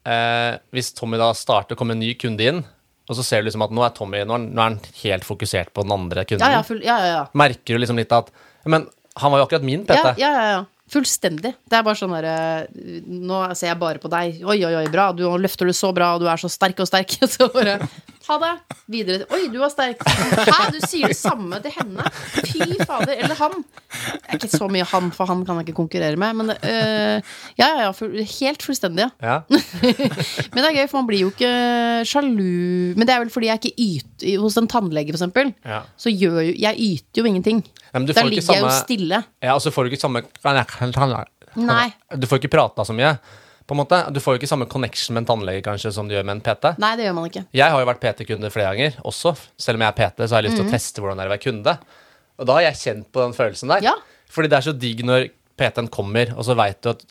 [0.10, 2.64] Eh, hvis Tommy da starter, kommer en ny kunde inn,
[3.10, 5.26] og så ser du liksom at nå er Tommy nå er, nå er han helt
[5.28, 6.44] fokusert på den andre kunden.
[6.46, 7.24] Ja, ja, full, ja, ja, ja.
[7.36, 8.32] Merker du liksom litt at
[8.64, 8.88] Men
[9.20, 9.98] han var jo akkurat min PT.
[10.00, 10.62] Ja, ja, ja, ja.
[10.94, 11.54] Fullstendig.
[11.70, 14.40] Det er bare sånn derre Nå ser jeg bare på deg.
[14.44, 15.10] Oi, oi, oi, bra.
[15.16, 17.16] Du løfter du så bra, og du er så sterk og sterk.
[17.34, 17.80] Så bare
[18.24, 18.52] Ha det.
[18.94, 19.26] Videre.
[19.36, 20.00] Oi, du var sterk.
[20.08, 22.06] Hæ, du sier det samme til henne.
[22.48, 23.18] Fy fader.
[23.18, 23.58] Eller han.
[23.64, 26.40] Det er ikke så mye han, for han kan jeg ikke konkurrere med.
[26.40, 27.90] Men øh, ja, ja.
[27.96, 29.36] Full, helt fullstendig, ja.
[29.52, 29.60] Ja.
[30.54, 31.52] Men det er gøy, for man blir jo ikke
[32.08, 35.82] sjalu Men det er vel fordi jeg ikke yter Hos en tannlege, for eksempel, Ja.
[36.00, 37.64] så gjør jo Jeg yter jo ingenting.
[37.92, 39.24] Ja, Da ligger samme, jeg jo stille.
[39.44, 40.24] Ja, og så får du ikke samme
[41.54, 41.92] Nei.
[42.18, 43.12] Du får ikke prata så mye.
[43.68, 43.98] På en måte.
[44.14, 46.42] Du får jo ikke samme connection med en tannlege kanskje som du gjør med en
[46.44, 46.74] PT.
[46.84, 47.46] Nei, det gjør man ikke.
[47.56, 49.36] Jeg har jo vært PT-kunde flere ganger også.
[49.58, 50.72] Selv om jeg er PT, så har jeg lyst til Mhm.
[50.72, 51.78] å teste hvordan det er å være kunde.
[52.40, 53.82] Og da har jeg kjent på den følelsen der.
[53.84, 53.94] Ja.
[54.30, 57.06] Fordi det er så digg når PT-en kommer, og så veit du at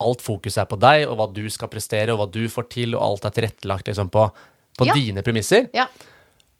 [0.00, 2.94] alt fokus er på deg, og hva du skal prestere, og hva du får til,
[2.94, 4.30] og alt er tilrettelagt liksom på,
[4.78, 4.92] på Ja.
[4.94, 5.68] dine premisser.
[5.74, 5.86] Ja.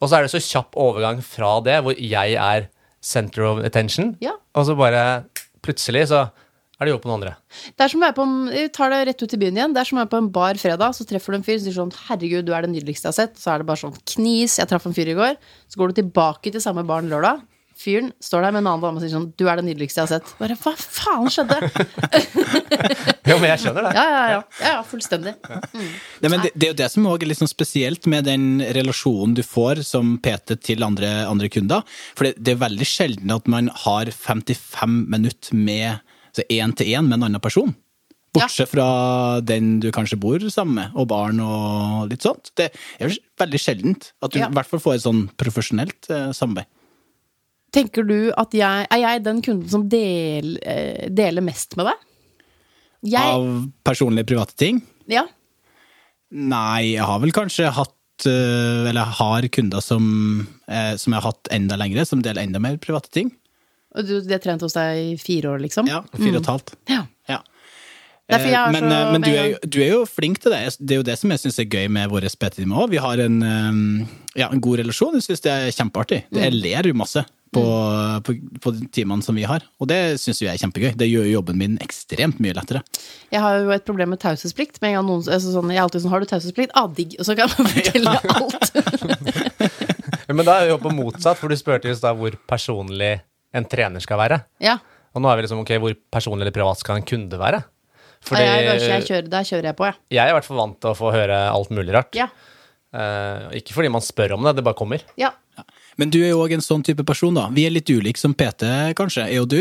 [0.01, 2.69] Og så er det så kjapp overgang fra det, hvor jeg er
[3.03, 4.17] center of attention,
[4.55, 5.25] og så bare
[5.63, 6.31] plutselig så
[6.79, 7.35] er det jo på noen andre.
[7.75, 9.75] Det er som å være på jeg tar det rett ut i byen igjen.
[9.75, 11.67] Det er som å være på en bar fredag, så treffer du en fyr som
[11.67, 13.39] sier sånn 'Herregud, du er det nydeligste jeg har sett'.
[13.39, 14.59] Så er det bare sånn knis.
[14.59, 15.35] Jeg traff en fyr i går.
[15.67, 17.43] Så går du tilbake til samme baren lørdag.
[17.79, 20.07] Fyren står der med en annen dame og sier sånn 'Du er det nydeligste jeg
[20.07, 20.35] har sett'.
[20.39, 21.59] Bare hva faen skjedde?
[23.29, 23.93] Jo, men jeg skjønner det.
[23.93, 24.43] Ja, ja, ja.
[24.63, 25.35] ja, ja fullstendig.
[25.45, 28.63] Nei, men det, det er jo det som også er litt sånn spesielt med den
[28.73, 31.85] relasjonen du får som PT til andre, andre kunder.
[32.17, 36.01] For det, det er veldig sjelden at man har 55 minutter med
[36.47, 37.75] én til én med en annen person.
[38.37, 42.51] Bortsett fra den du kanskje bor sammen med, og barn og litt sånt.
[42.55, 42.69] Det
[43.01, 44.49] er veldig sjeldent at du Ja.
[44.49, 46.67] i hvert fall får et sånn profesjonelt eh, samarbeid.
[47.73, 51.95] Tenker du at jeg Er jeg den kunden som del, eh, deler mest med deg?
[53.13, 54.83] Jeg Av personlige, private ting?
[55.07, 55.27] Ja.
[56.33, 61.31] Nei, jeg har vel kanskje hatt eh, Eller har kunder som, eh, som jeg har
[61.33, 63.31] hatt enda lengre, som deler enda mer private ting.
[63.97, 65.87] Og du, de har trent hos deg i fire år, liksom?
[65.89, 66.75] Ja, fire og et halvt.
[66.93, 67.07] Ja.
[67.29, 67.39] Ja.
[68.29, 70.53] Derfor jeg er Eh, men, eh, men du, er, jo- du er jo flink til
[70.53, 70.77] det.
[70.79, 72.91] Det er jo det som jeg syns er gøy med vår PT-time òg.
[72.93, 75.15] Vi har en, eh, ja, en god relasjon.
[75.17, 76.25] Jeg syns det er kjempeartig.
[76.37, 77.25] Jeg ler jo masse
[77.57, 77.63] på,
[78.29, 80.91] på, på timene som vi har, og det syns jeg er kjempegøy.
[81.01, 82.83] Det gjør jo jobben min ekstremt mye lettere.
[83.33, 84.83] Jeg har jo et problem med taushetsplikt.
[84.83, 87.17] Med en gang noen, altså sånn, jeg er alltid sånn 'Har du taushetsplikt?' Ah, digg.
[87.19, 88.69] Og så kan man fortelle alt.
[90.29, 93.23] Ja, Men da er vi jo på motsatt, for du spurte i stad hvor personlig
[93.55, 94.43] en trener skal være.
[94.61, 94.79] ja.
[95.17, 97.63] Og nå er vi liksom, ok, hvor personlig eller privat skal en kunde være?
[98.29, 99.95] Fordi, jeg, jeg, jeg kjører, der kjører jeg på, ja.
[100.13, 102.13] jeg er i hvert fall vant til å få høre alt mulig rart.
[102.19, 102.27] Ja.
[102.95, 105.03] Uh, ikke fordi man spør om det, det bare kommer.
[105.19, 105.33] ja.
[105.99, 107.49] Men du er jo òg en sånn type person, da.
[107.51, 109.57] Vi er litt ulike som PT, kanskje, jeg og du.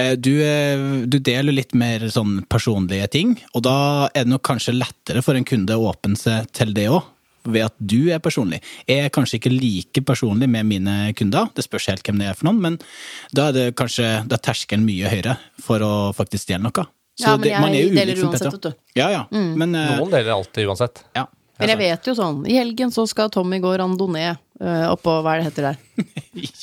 [0.00, 3.74] Eh, Du, er- du deler litt mer sånn personlige ting, og da
[4.14, 7.04] er det nok kanskje lettere for en kunde å åpne seg til det òg,
[7.48, 8.60] ved at du er personlig.
[8.88, 12.38] Jeg er kanskje ikke like personlig med mine kunder, det spørs helt hvem det er
[12.38, 12.78] for noen, men
[13.34, 16.86] da er det kanskje da er terskelen mye høyere for å faktisk dele noe.
[17.18, 18.72] Ja, men det- man er jeg jo deler uansett, vet du.
[18.94, 19.26] Ja, Ja, ja.
[19.32, 21.02] Men, eh, Noen deler alltid uansett.
[21.16, 21.26] ja.
[21.58, 25.32] Men jeg vet jo sånn I helgen så skal Tommy gå randonee uh, oppå Hva
[25.34, 25.78] er det heter der?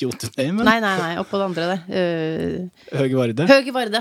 [0.00, 1.10] Jotunheim, men Nei, nei, nei.
[1.20, 1.82] Oppå det andre der.
[1.90, 3.46] Uh, Høge Varde.
[3.50, 4.00] Høge Varde.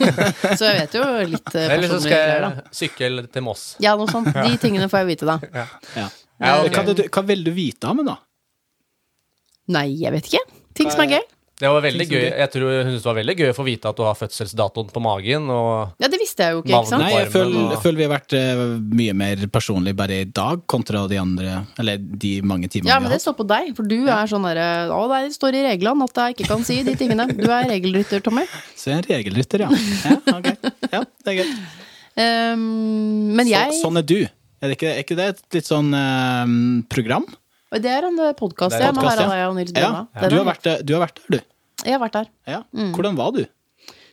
[0.56, 1.02] så jeg vet jo
[1.34, 3.66] litt uh, Eller så skal jeg sykle til Moss.
[3.84, 4.32] Ja, noe sånt.
[4.32, 5.36] De tingene får jeg vite, da.
[5.52, 5.66] Ja.
[5.98, 6.08] Ja,
[6.40, 6.94] Eh, okay.
[6.96, 8.18] hva, hva vil du vite om henne, da?
[9.70, 10.46] Nei, jeg vet ikke.
[10.74, 11.28] Ting som er gøy.
[11.60, 12.22] Det var veldig gøy.
[12.40, 14.92] Jeg tror hun syntes det var veldig gøy å få vite at du har fødselsdatoen
[14.94, 15.50] på magen.
[15.52, 17.04] Og Ja, det visste jeg jo ikke, ikke sant?
[17.04, 18.62] Nei, jeg føler, og- føler vi har vært eh,
[19.00, 23.04] mye mer personlig bare i dag kontra de andre Eller de mange timene Ja, vi
[23.04, 26.08] men det står på deg, for du er sånn derre Å, det står i reglene
[26.08, 27.28] at jeg ikke kan si de tingene.
[27.28, 28.46] Du er regelrytter, Tommy.
[28.74, 29.70] Så jeg er en regelrytter, ja.
[30.08, 30.16] ja.
[30.38, 30.56] okay.
[30.90, 31.54] Ja, det er gøy.
[32.20, 34.24] Um, men jeg Så, sånn er du.
[34.60, 36.50] Er, det ikke, er ikke det et litt sånn eh,
[36.92, 37.24] program?
[37.70, 39.38] Det er en podkast, ja, med podcast, Harald ja.
[39.38, 39.90] Eia og Nils Ja.
[40.12, 40.30] Bjørnstad.
[40.32, 41.38] Du har vært, der- du har vært der, du.
[41.86, 42.26] Jeg har vært der.
[42.50, 42.58] Ja.
[42.76, 42.90] Mm.
[42.96, 43.44] Hvordan var du?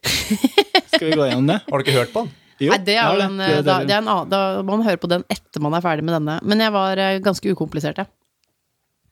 [0.93, 1.57] Skal vi gå gjennom det?
[1.67, 2.31] har du ikke hørt på den?
[2.57, 3.91] Jo, Nei, det er ja, jo en, Det er da, det.
[3.93, 6.39] er en annen, da må man høre på den etter man er ferdig med denne.
[6.47, 8.07] Men jeg var eh, ganske ukomplisert, ja.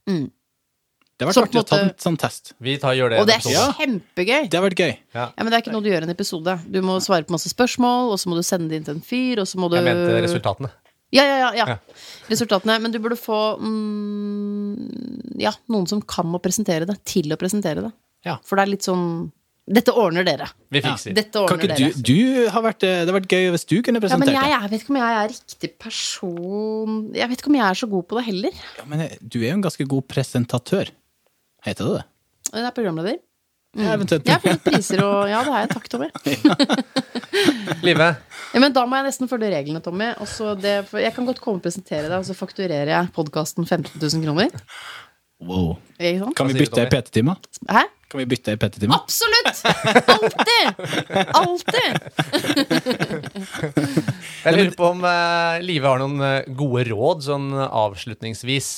[0.10, 2.54] Det har så vært på artig å ta en måte- sånn test.
[2.62, 3.20] Vi tar, gjør det.
[3.22, 3.76] Og det er episode.
[3.82, 4.48] kjempegøy!
[4.50, 4.96] Det har vært gøy.
[5.16, 5.28] Ja.
[5.30, 6.56] Ja, men det er ikke noe du gjør i en episode.
[6.74, 9.06] Du må svare på masse spørsmål, og så må du sende det inn til en
[9.06, 10.72] fyr, og så må du Jeg mente resultatene.
[11.16, 11.78] Ja, ja, ja, ja.
[12.32, 12.78] Resultatene.
[12.84, 17.88] Men du burde få mm, ja, noen som kan å presentere det, til å presentere
[17.88, 17.92] det.
[18.26, 18.40] Ja.
[18.46, 19.10] For det er litt sånn
[19.66, 20.46] Dette ordner dere.
[20.70, 21.14] Vi fikser.
[21.18, 21.88] Dette ordner dere.
[21.98, 24.36] du, du har vært, eh, Det har vært gøy hvis du kunne Ja, men presentert
[24.36, 27.80] jeg, jeg vet ikke om jeg er riktig person Jeg vet ikke om jeg er
[27.80, 28.60] så god på det heller.
[28.78, 30.92] Ja, men eh, du er jo en ganske god presentatør.
[31.66, 32.04] Heter det det?
[32.52, 33.18] Jeg er programleder.
[33.76, 34.24] Ja, eventuelt.
[34.24, 35.72] Jeg har funnet priser og Ja, det har jeg.
[35.74, 36.08] Takk, Tommy.
[37.88, 38.12] Live,
[38.56, 40.14] Ja, men da må jeg nesten følge reglene, Tommy.
[40.24, 43.68] Og det, for jeg kan godt komme og presentere deg, og så fakturerer jeg podkasten
[43.68, 44.56] 15 000 kroner.
[45.44, 45.76] Wow.
[46.38, 47.36] Kan vi bytte i PT-time?
[47.68, 47.84] Hæ?
[48.10, 48.96] Kan vi bytte i PT-time?
[48.96, 49.60] Absolutt!
[50.16, 50.66] Alltid!
[51.36, 51.92] Alltid!
[54.46, 58.70] jeg lurer på om uh, Live har noen eh, gode råd sånn avslutningsvis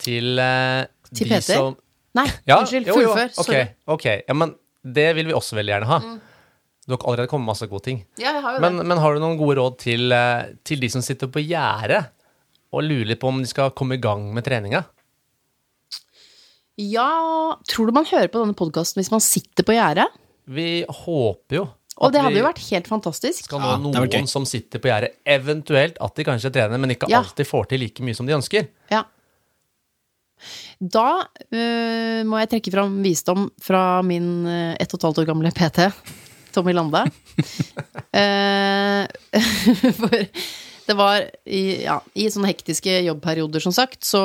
[0.00, 1.56] til uh, Til de Peter?
[1.56, 1.74] som
[2.14, 2.86] Nei, Ja, unnskyld.
[2.86, 3.30] jo, jo, Fullfør.
[3.38, 3.68] Ok, Sorry.
[3.86, 4.04] ok.
[4.28, 5.98] Ja, men det vil vi også veldig gjerne ha.
[6.00, 6.20] Mm.
[6.88, 8.04] Du har allerede kommet med masse gode ting.
[8.18, 8.86] Ja, jeg har jo Men, det.
[8.86, 12.08] men har du noen gode råd til, eh, til de som sitter på gjerdet
[12.72, 14.84] og lurer litt på om de skal komme i gang med treninga?
[16.80, 20.06] Ja, tror du man hører på denne podkasten hvis man sitter på gjerdet?
[20.50, 21.66] Vi håper jo
[22.00, 23.44] Og det hadde jo vært helt fantastisk.
[23.44, 24.28] skal nå det hadde vært noen gøy.
[24.32, 27.18] som sitter på gjerdet, eventuelt at de kanskje trener, men ikke Ja.
[27.20, 28.68] alltid får til like mye som de ønsker.
[28.90, 29.04] Ja.
[30.80, 35.28] Da uh, må jeg trekke fram visdom fra min øh, ett og et halvt år
[35.28, 35.90] gamle PT,
[36.54, 37.04] Tommy Lande.
[38.16, 39.04] uh,
[40.00, 40.16] for
[40.90, 44.22] det var i, ja, i sånne hektiske jobbperioder, som sagt, så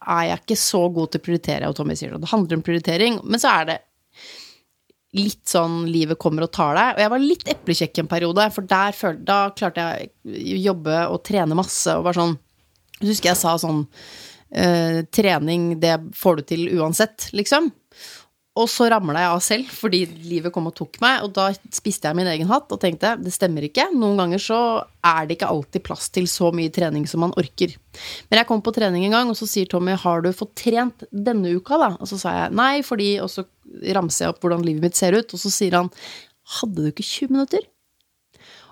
[0.00, 2.24] er jeg ikke så god til å prioritere, og Tommy sier det.
[2.24, 3.76] Det handler om prioritering, men så er det
[5.18, 6.96] litt sånn livet kommer og tar deg.
[6.96, 10.10] Og jeg var litt eplekjekk en periode, for der følte, da klarte jeg
[10.56, 12.36] å jobbe og trene masse og var sånn
[13.00, 13.86] Jeg husker jeg sa sånn
[14.54, 17.70] eh, Trening, det får du til uansett, liksom.
[18.58, 22.10] Og så ramla jeg av selv fordi livet kom og tok meg, og da spiste
[22.10, 23.86] jeg min egen hatt og tenkte det stemmer ikke.
[23.94, 24.58] Noen ganger så
[25.06, 27.76] er det ikke alltid plass til så mye trening som man orker.
[28.28, 31.06] Men jeg kom på trening en gang, og så sier Tommy har du fått trent
[31.14, 31.92] denne uka, da?
[32.02, 33.46] Og så sa jeg nei, fordi Og så
[33.94, 35.92] ramser jeg opp hvordan livet mitt ser ut, og så sier han
[36.58, 37.66] hadde du ikke 20 minutter?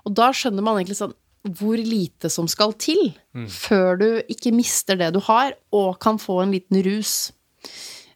[0.09, 1.15] Og da skjønner man egentlig sånn
[1.57, 3.13] hvor lite som skal til
[3.49, 7.31] før du ikke mister det du har, og kan få en liten rus.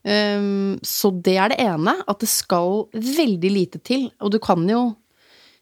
[0.03, 4.09] Um, så det er det ene, at det skal veldig lite til.
[4.19, 4.97] Og du kan jo,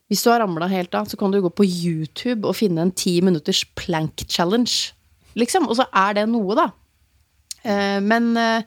[0.09, 2.95] hvis du har ramla helt av, så kan du gå på YouTube og finne en
[2.97, 4.95] ti minutters plank challenge,
[5.37, 5.69] liksom.
[5.69, 6.71] Og så er det noe, da.
[7.61, 8.65] Uh, men uh,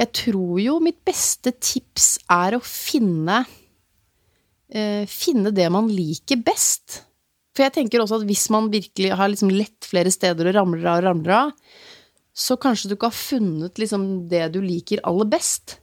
[0.00, 7.02] jeg tror jo mitt beste tips er å finne uh, Finne det man liker best.
[7.54, 10.88] For jeg tenker også at hvis man virkelig har liksom lett flere steder og ramler
[10.90, 11.52] av og ramler av,
[12.34, 15.78] så kanskje du ikke har funnet liksom det du liker aller best.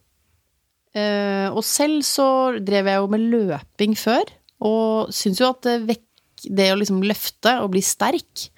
[0.92, 2.28] Eh, og selv så
[2.60, 4.34] drev jeg jo med løping før,
[4.68, 6.08] og syns jo at det, vekk,
[6.52, 8.50] det å liksom løfte og bli sterk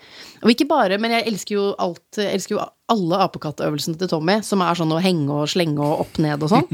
[0.41, 4.35] Og ikke bare, men jeg elsker jo alt Jeg elsker jo alle apekattøvelsene til Tommy,
[4.43, 6.65] som er sånn å henge og slenge og opp ned og sånn.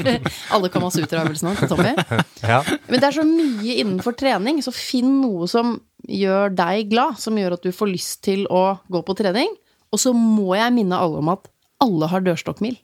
[0.56, 1.92] alle kamasutra-øvelsene til Tommy.
[2.50, 2.62] Ja.
[2.88, 5.74] Men det er så mye innenfor trening, så finn noe som
[6.08, 9.52] gjør deg glad, som gjør at du får lyst til å gå på trening.
[9.92, 11.50] Og så må jeg minne alle om at
[11.84, 12.78] alle har dørstokkmil.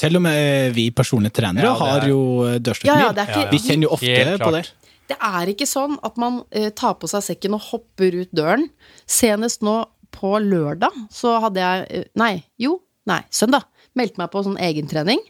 [0.00, 2.22] Til og med vi personlige trenere Ja, er- har jo
[2.64, 3.04] dørstokkmil.
[3.04, 4.64] ja, ikke, Vi kjenner jo ofte på det.
[5.12, 8.70] Det er ikke sånn at man eh, tar på seg sekken og hopper ut døren.
[9.06, 9.82] Senest nå
[10.14, 13.66] på lørdag så hadde jeg eh, Nei, jo, nei, søndag.
[13.98, 15.20] Meldte meg på sånn egentrening.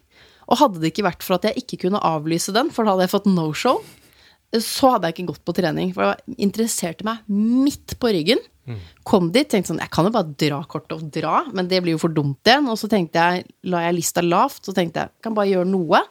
[0.51, 3.07] Og hadde det ikke vært for at jeg ikke kunne avlyse den, for da hadde
[3.07, 3.83] jeg fått no-show,
[4.53, 5.93] eh, så hadde jeg ikke gått på trening.
[5.97, 8.43] For det interesserte meg midt på ryggen.
[9.03, 11.97] Kom dit, tenkte sånn Jeg kan jo bare dra kortet og dra, men det blir
[11.97, 12.69] jo for dumt igjen.
[12.71, 16.03] Og så tenkte jeg, la jeg lista lavt, så tenkte jeg kan bare gjøre noe.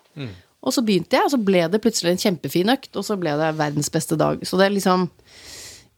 [0.62, 3.32] Og så begynte jeg, og så ble det plutselig en kjempefin økt, og så ble
[3.40, 4.44] det verdens beste dag.
[4.46, 5.08] Så det er liksom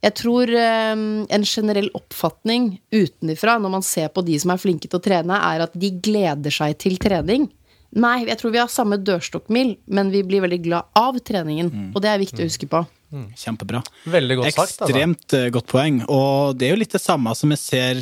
[0.03, 4.89] Jeg tror eh, en generell oppfatning utenifra når man ser på de som er flinke
[4.89, 7.47] til å trene, er at de gleder seg til trening.
[7.93, 11.69] Nei, jeg tror vi har samme dørstokkmil, men vi blir veldig glad av treningen.
[11.93, 12.81] Og det er viktig å huske på.
[13.37, 13.83] Kjempebra.
[14.09, 14.61] Veldig godt sagt.
[14.63, 14.87] Altså.
[14.87, 15.99] Ekstremt eh, godt poeng.
[16.09, 18.01] Og det er jo litt det samme som jeg ser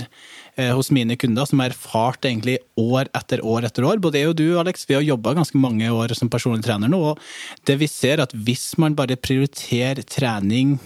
[0.56, 4.00] eh, hos mine kunder, som har erfart egentlig år etter år etter år.
[4.04, 7.02] Både jeg og du, Alex, vi har jobba ganske mange år som personlig trener nå.
[7.12, 10.78] Og det vi ser, at hvis man bare prioriterer trening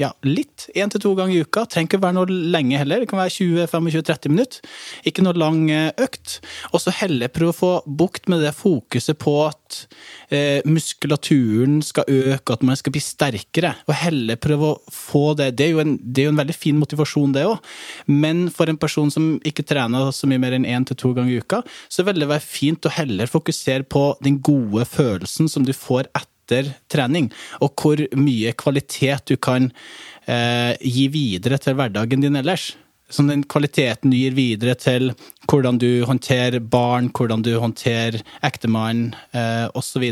[0.00, 3.08] ja, litt, én til to ganger i uka, trenger ikke være noe lenge heller, det
[3.10, 4.74] kan være 20-25-30 minutter,
[5.08, 6.38] ikke noe lang eh, økt.
[6.72, 9.80] Og så heller prøve å få bukt med det fokuset på at
[10.34, 15.52] eh, muskulaturen skal øke, at man skal bli sterkere, og heller prøve å få det.
[15.58, 17.74] Det er jo en, er jo en veldig fin motivasjon, det òg.
[18.12, 21.34] Men for en person som ikke trener så mye mer enn én til to ganger
[21.34, 21.62] i uka,
[21.92, 26.10] så vil det være fint å heller fokusere på den gode følelsen som du får
[26.12, 27.30] etter etter trening,
[27.60, 29.72] og hvor mye kvalitet du kan
[30.26, 32.76] eh, gi videre til hverdagen din ellers.
[33.08, 35.12] Så den kvaliteten du gir videre til
[35.46, 40.08] hvordan du håndterer barn, hvordan du håndterer ektemann eh, osv.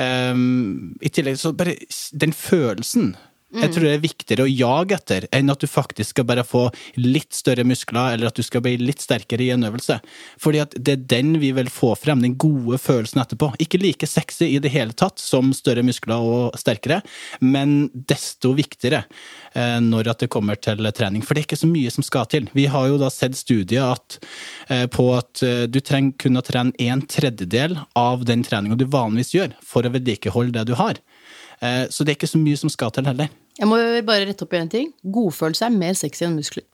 [0.00, 1.76] Um, I tillegg så bare
[2.16, 3.16] den følelsen.
[3.56, 6.66] Jeg tror det er viktigere å jage etter enn at du faktisk skal bare få
[7.00, 9.98] litt større muskler, eller at du skal bli litt sterkere i en øvelse.
[10.42, 13.52] Fordi at det er den vi vil få frem, den gode følelsen etterpå.
[13.62, 17.00] Ikke like sexy i det hele tatt som større muskler og sterkere,
[17.40, 19.04] men desto viktigere
[19.54, 21.24] eh, når at det kommer til trening.
[21.24, 22.50] For det er ikke så mye som skal til.
[22.56, 24.18] Vi har jo da sett studier at,
[24.68, 28.86] eh, på at eh, du trenger kun å trene en tredjedel av den treninga du
[28.90, 31.00] vanligvis gjør, for å vedlikeholde det du har.
[31.56, 33.30] Så det er ikke så mye som skal til heller.
[33.56, 34.90] Jeg må bare rette opp i en ting.
[35.02, 36.64] Godfølelse er mer sexy enn muskler.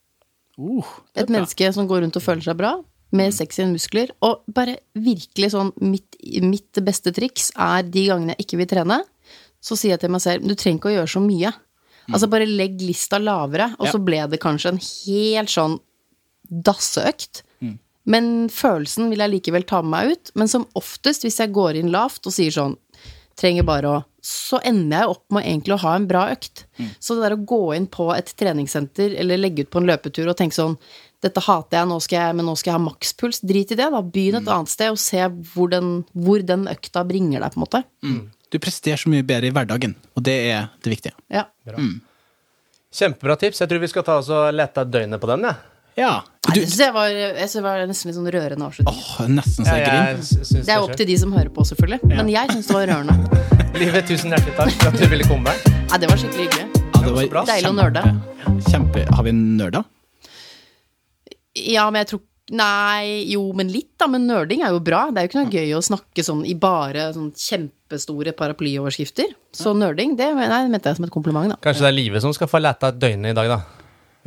[0.59, 0.85] Uh,
[1.16, 2.73] Et menneske som går rundt og føler seg bra,
[3.12, 4.11] mer sexy enn muskler.
[4.25, 8.99] Og bare virkelig sånn mitt, mitt beste triks er de gangene jeg ikke vil trene,
[9.62, 11.53] så sier jeg til meg selv du trenger ikke å gjøre så mye.
[12.11, 13.92] Altså bare legg lista lavere, og Ja.
[13.95, 15.79] så ble det kanskje en helt sånn
[16.51, 17.42] dasseøkt.
[18.05, 20.31] Men følelsen vil jeg likevel ta med meg ut.
[20.35, 22.75] Men som oftest, hvis jeg går inn lavt og sier sånn
[23.38, 26.64] trenger bare å Så ender jeg opp med egentlig å ha en bra økt.
[27.02, 30.28] Så det der å gå inn på et treningssenter eller legge ut på en løpetur
[30.30, 30.76] og tenke sånn
[31.22, 33.40] dette hater jeg, nå skal jeg, men nå skal jeg ha makspuls.
[33.46, 34.00] Drit i det, da.
[34.02, 37.64] Begynn et annet sted og se hvor den, hvor den økta bringer deg, på en
[37.66, 37.82] måte.
[38.50, 41.14] Du presterer så mye bedre i hverdagen, og det er det viktige.
[41.30, 41.46] Ja.
[42.92, 43.62] Kjempebra tips.
[43.62, 45.46] Jeg tror vi skal ta oss og lete døgnet på den.
[45.46, 45.54] Ja.
[45.98, 46.12] Ja.
[46.48, 48.98] Nei, Du, det jeg var, jeg synes det var nesten litt sånn rørende avslutning.
[49.02, 50.22] Åh, nesten så jeg griner.
[50.66, 52.11] Det er opp til de som hører på, selvfølgelig.
[52.16, 53.42] Men jeg syns det var rørende.
[53.83, 55.55] Livet, tusen hjertelig takk for at du ville komme.
[55.92, 56.83] Ja, det var skikkelig hyggelig.
[56.83, 58.62] Ja, det var Deilig å kjempe- nerde.
[58.68, 59.07] Kjempe.
[59.16, 59.85] Har vi nerda?
[61.59, 64.09] Ja, men jeg tror Nei, jo, men litt, da.
[64.11, 65.07] Men nerding er jo bra.
[65.14, 69.31] Det er jo ikke noe gøy å snakke sånn i bare sånn kjempestore paraplyoverskrifter.
[69.57, 71.57] Så nerding, det nei, mente jeg som et kompliment, da.
[71.64, 73.61] Kanskje det er Livet som skal få lete et døgnet i dag, da.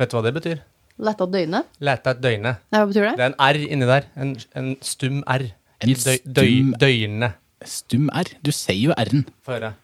[0.00, 0.64] Vet du hva det betyr?
[0.98, 1.66] Letta døgnet?
[1.84, 2.62] Letta døgnet.
[2.72, 3.14] Nei, hva betyr det?
[3.18, 4.06] Det er en R inni der.
[4.16, 5.44] En, en stum R.
[5.84, 7.28] En I døy, døy, stum- døgne.
[7.68, 8.30] Stum R.
[8.44, 9.26] Du sier jo R-en.
[9.44, 9.74] Få høre.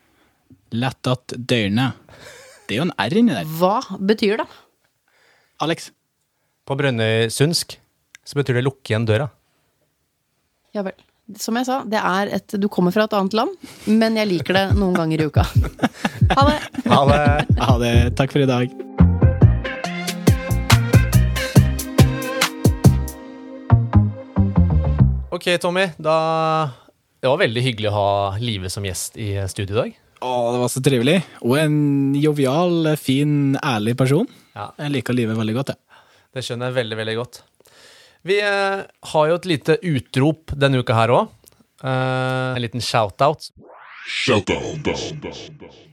[0.72, 1.98] Lett at døgnet.
[2.68, 3.44] Det er jo en R inni der.
[3.60, 4.48] Hva betyr det?
[5.62, 5.90] Alex.
[6.64, 7.76] På Brønnøysundsk
[8.24, 9.28] så betyr det lukke igjen døra.
[10.72, 10.94] Ja vel.
[11.38, 13.52] Som jeg sa, det er et Du kommer fra et annet land,
[13.86, 15.44] men jeg liker det noen ganger i uka.
[16.32, 16.58] Ha det.
[16.88, 17.56] Ha det.
[17.60, 17.90] Ha det.
[18.16, 18.70] Takk for i dag.
[25.32, 25.86] Ok, Tommy.
[25.96, 26.68] Da
[27.20, 29.92] Det var veldig hyggelig å ha Live som gjest i studio i dag.
[30.20, 31.14] Å, det var så trivelig.
[31.40, 31.76] Og en
[32.20, 34.26] jovial, fin, ærlig person.
[34.52, 34.66] Ja.
[34.76, 36.02] Jeg liker livet veldig godt, jeg.
[36.36, 37.38] Det skjønner jeg veldig, veldig godt.
[38.28, 41.30] Vi eh, har jo et lite utrop denne uka her òg.
[41.80, 43.48] en liten shout-out.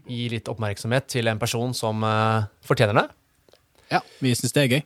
[0.10, 3.06] Gi litt oppmerksomhet til en person som eh, fortjener det.
[3.96, 4.84] Ja, vi syns det er gøy.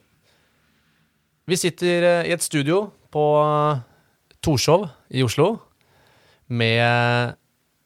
[1.50, 3.82] Vi sitter eh, i et studio på eh,
[4.44, 5.56] Torshov i Oslo
[6.54, 7.38] med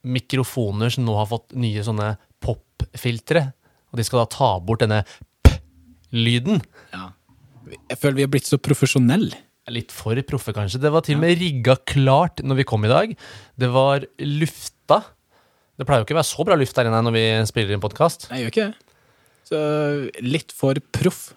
[0.08, 3.52] mikrofoner som nå har fått nye sånne pop-filtre.
[3.92, 5.04] Og de skal da ta bort denne
[5.46, 6.62] p-lyden.
[6.94, 7.12] Ja.
[7.92, 9.44] Jeg føler vi har blitt så profesjonelle.
[9.74, 10.80] Litt for proffe, kanskje.
[10.80, 13.16] Det var til og med rigga klart når vi kom i dag.
[13.60, 15.02] Det var lufta.
[15.78, 17.84] Det pleier jo ikke å være så bra luft der inne når vi spiller inn
[17.84, 18.30] podkast.
[18.32, 18.96] Gjør ikke det.
[19.48, 19.60] Så
[20.24, 21.30] litt for proff.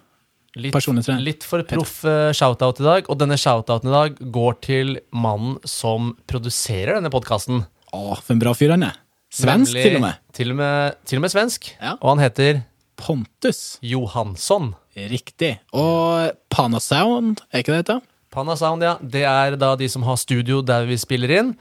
[0.58, 1.22] Litt, Personlig trener.
[1.22, 3.10] litt for proff eh, shoutout i dag.
[3.12, 7.62] Og denne shoutouten i dag går til mannen som produserer denne podkasten.
[7.94, 8.98] Å, for en bra fyr han er.
[9.30, 10.18] Svensk, til og med.
[10.34, 11.70] Til og med, til og med svensk.
[11.78, 11.94] Ja.
[12.00, 12.62] Og han heter
[12.98, 13.78] Pontus.
[13.86, 14.72] Johansson.
[14.98, 15.54] Riktig.
[15.70, 18.00] Og Panasound, er ikke det det heter?
[18.34, 18.96] Panasound, ja.
[19.00, 21.54] Det er da de som har studio der vi spiller inn.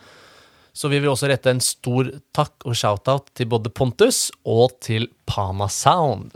[0.73, 5.07] Så vi vil også rette en stor takk og shout-out til både Pontus og til
[5.29, 6.33] Panasound.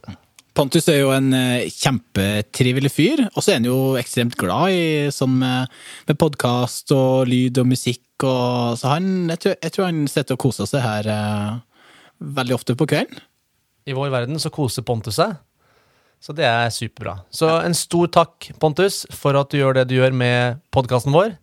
[0.53, 4.83] Pontus er jo en eh, kjempetrivelig fyr, og så er han jo ekstremt glad i
[5.13, 5.71] sånn med,
[6.05, 10.37] med podkast og lyd og musikk, og så han Jeg tror, jeg tror han sitter
[10.37, 11.55] og koser seg her eh,
[12.37, 13.17] veldig ofte på kvelden.
[13.89, 15.33] I vår verden så koser Pontus seg.
[16.23, 17.17] Så det er superbra.
[17.35, 21.33] Så en stor takk, Pontus, for at du gjør det du gjør med podkasten vår.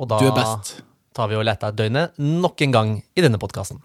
[0.00, 0.78] Og da Du er best.
[1.18, 3.82] tar vi og leter et døgnet nok en gang i denne podkasten.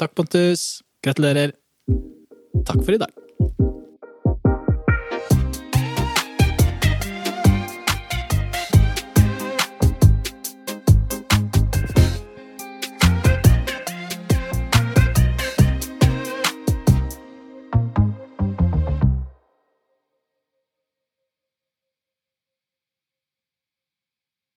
[0.00, 0.80] Takk, Pontus.
[1.04, 1.52] Gratulerer.
[2.66, 3.12] Takk for i dag.
[3.42, 3.81] Thank you.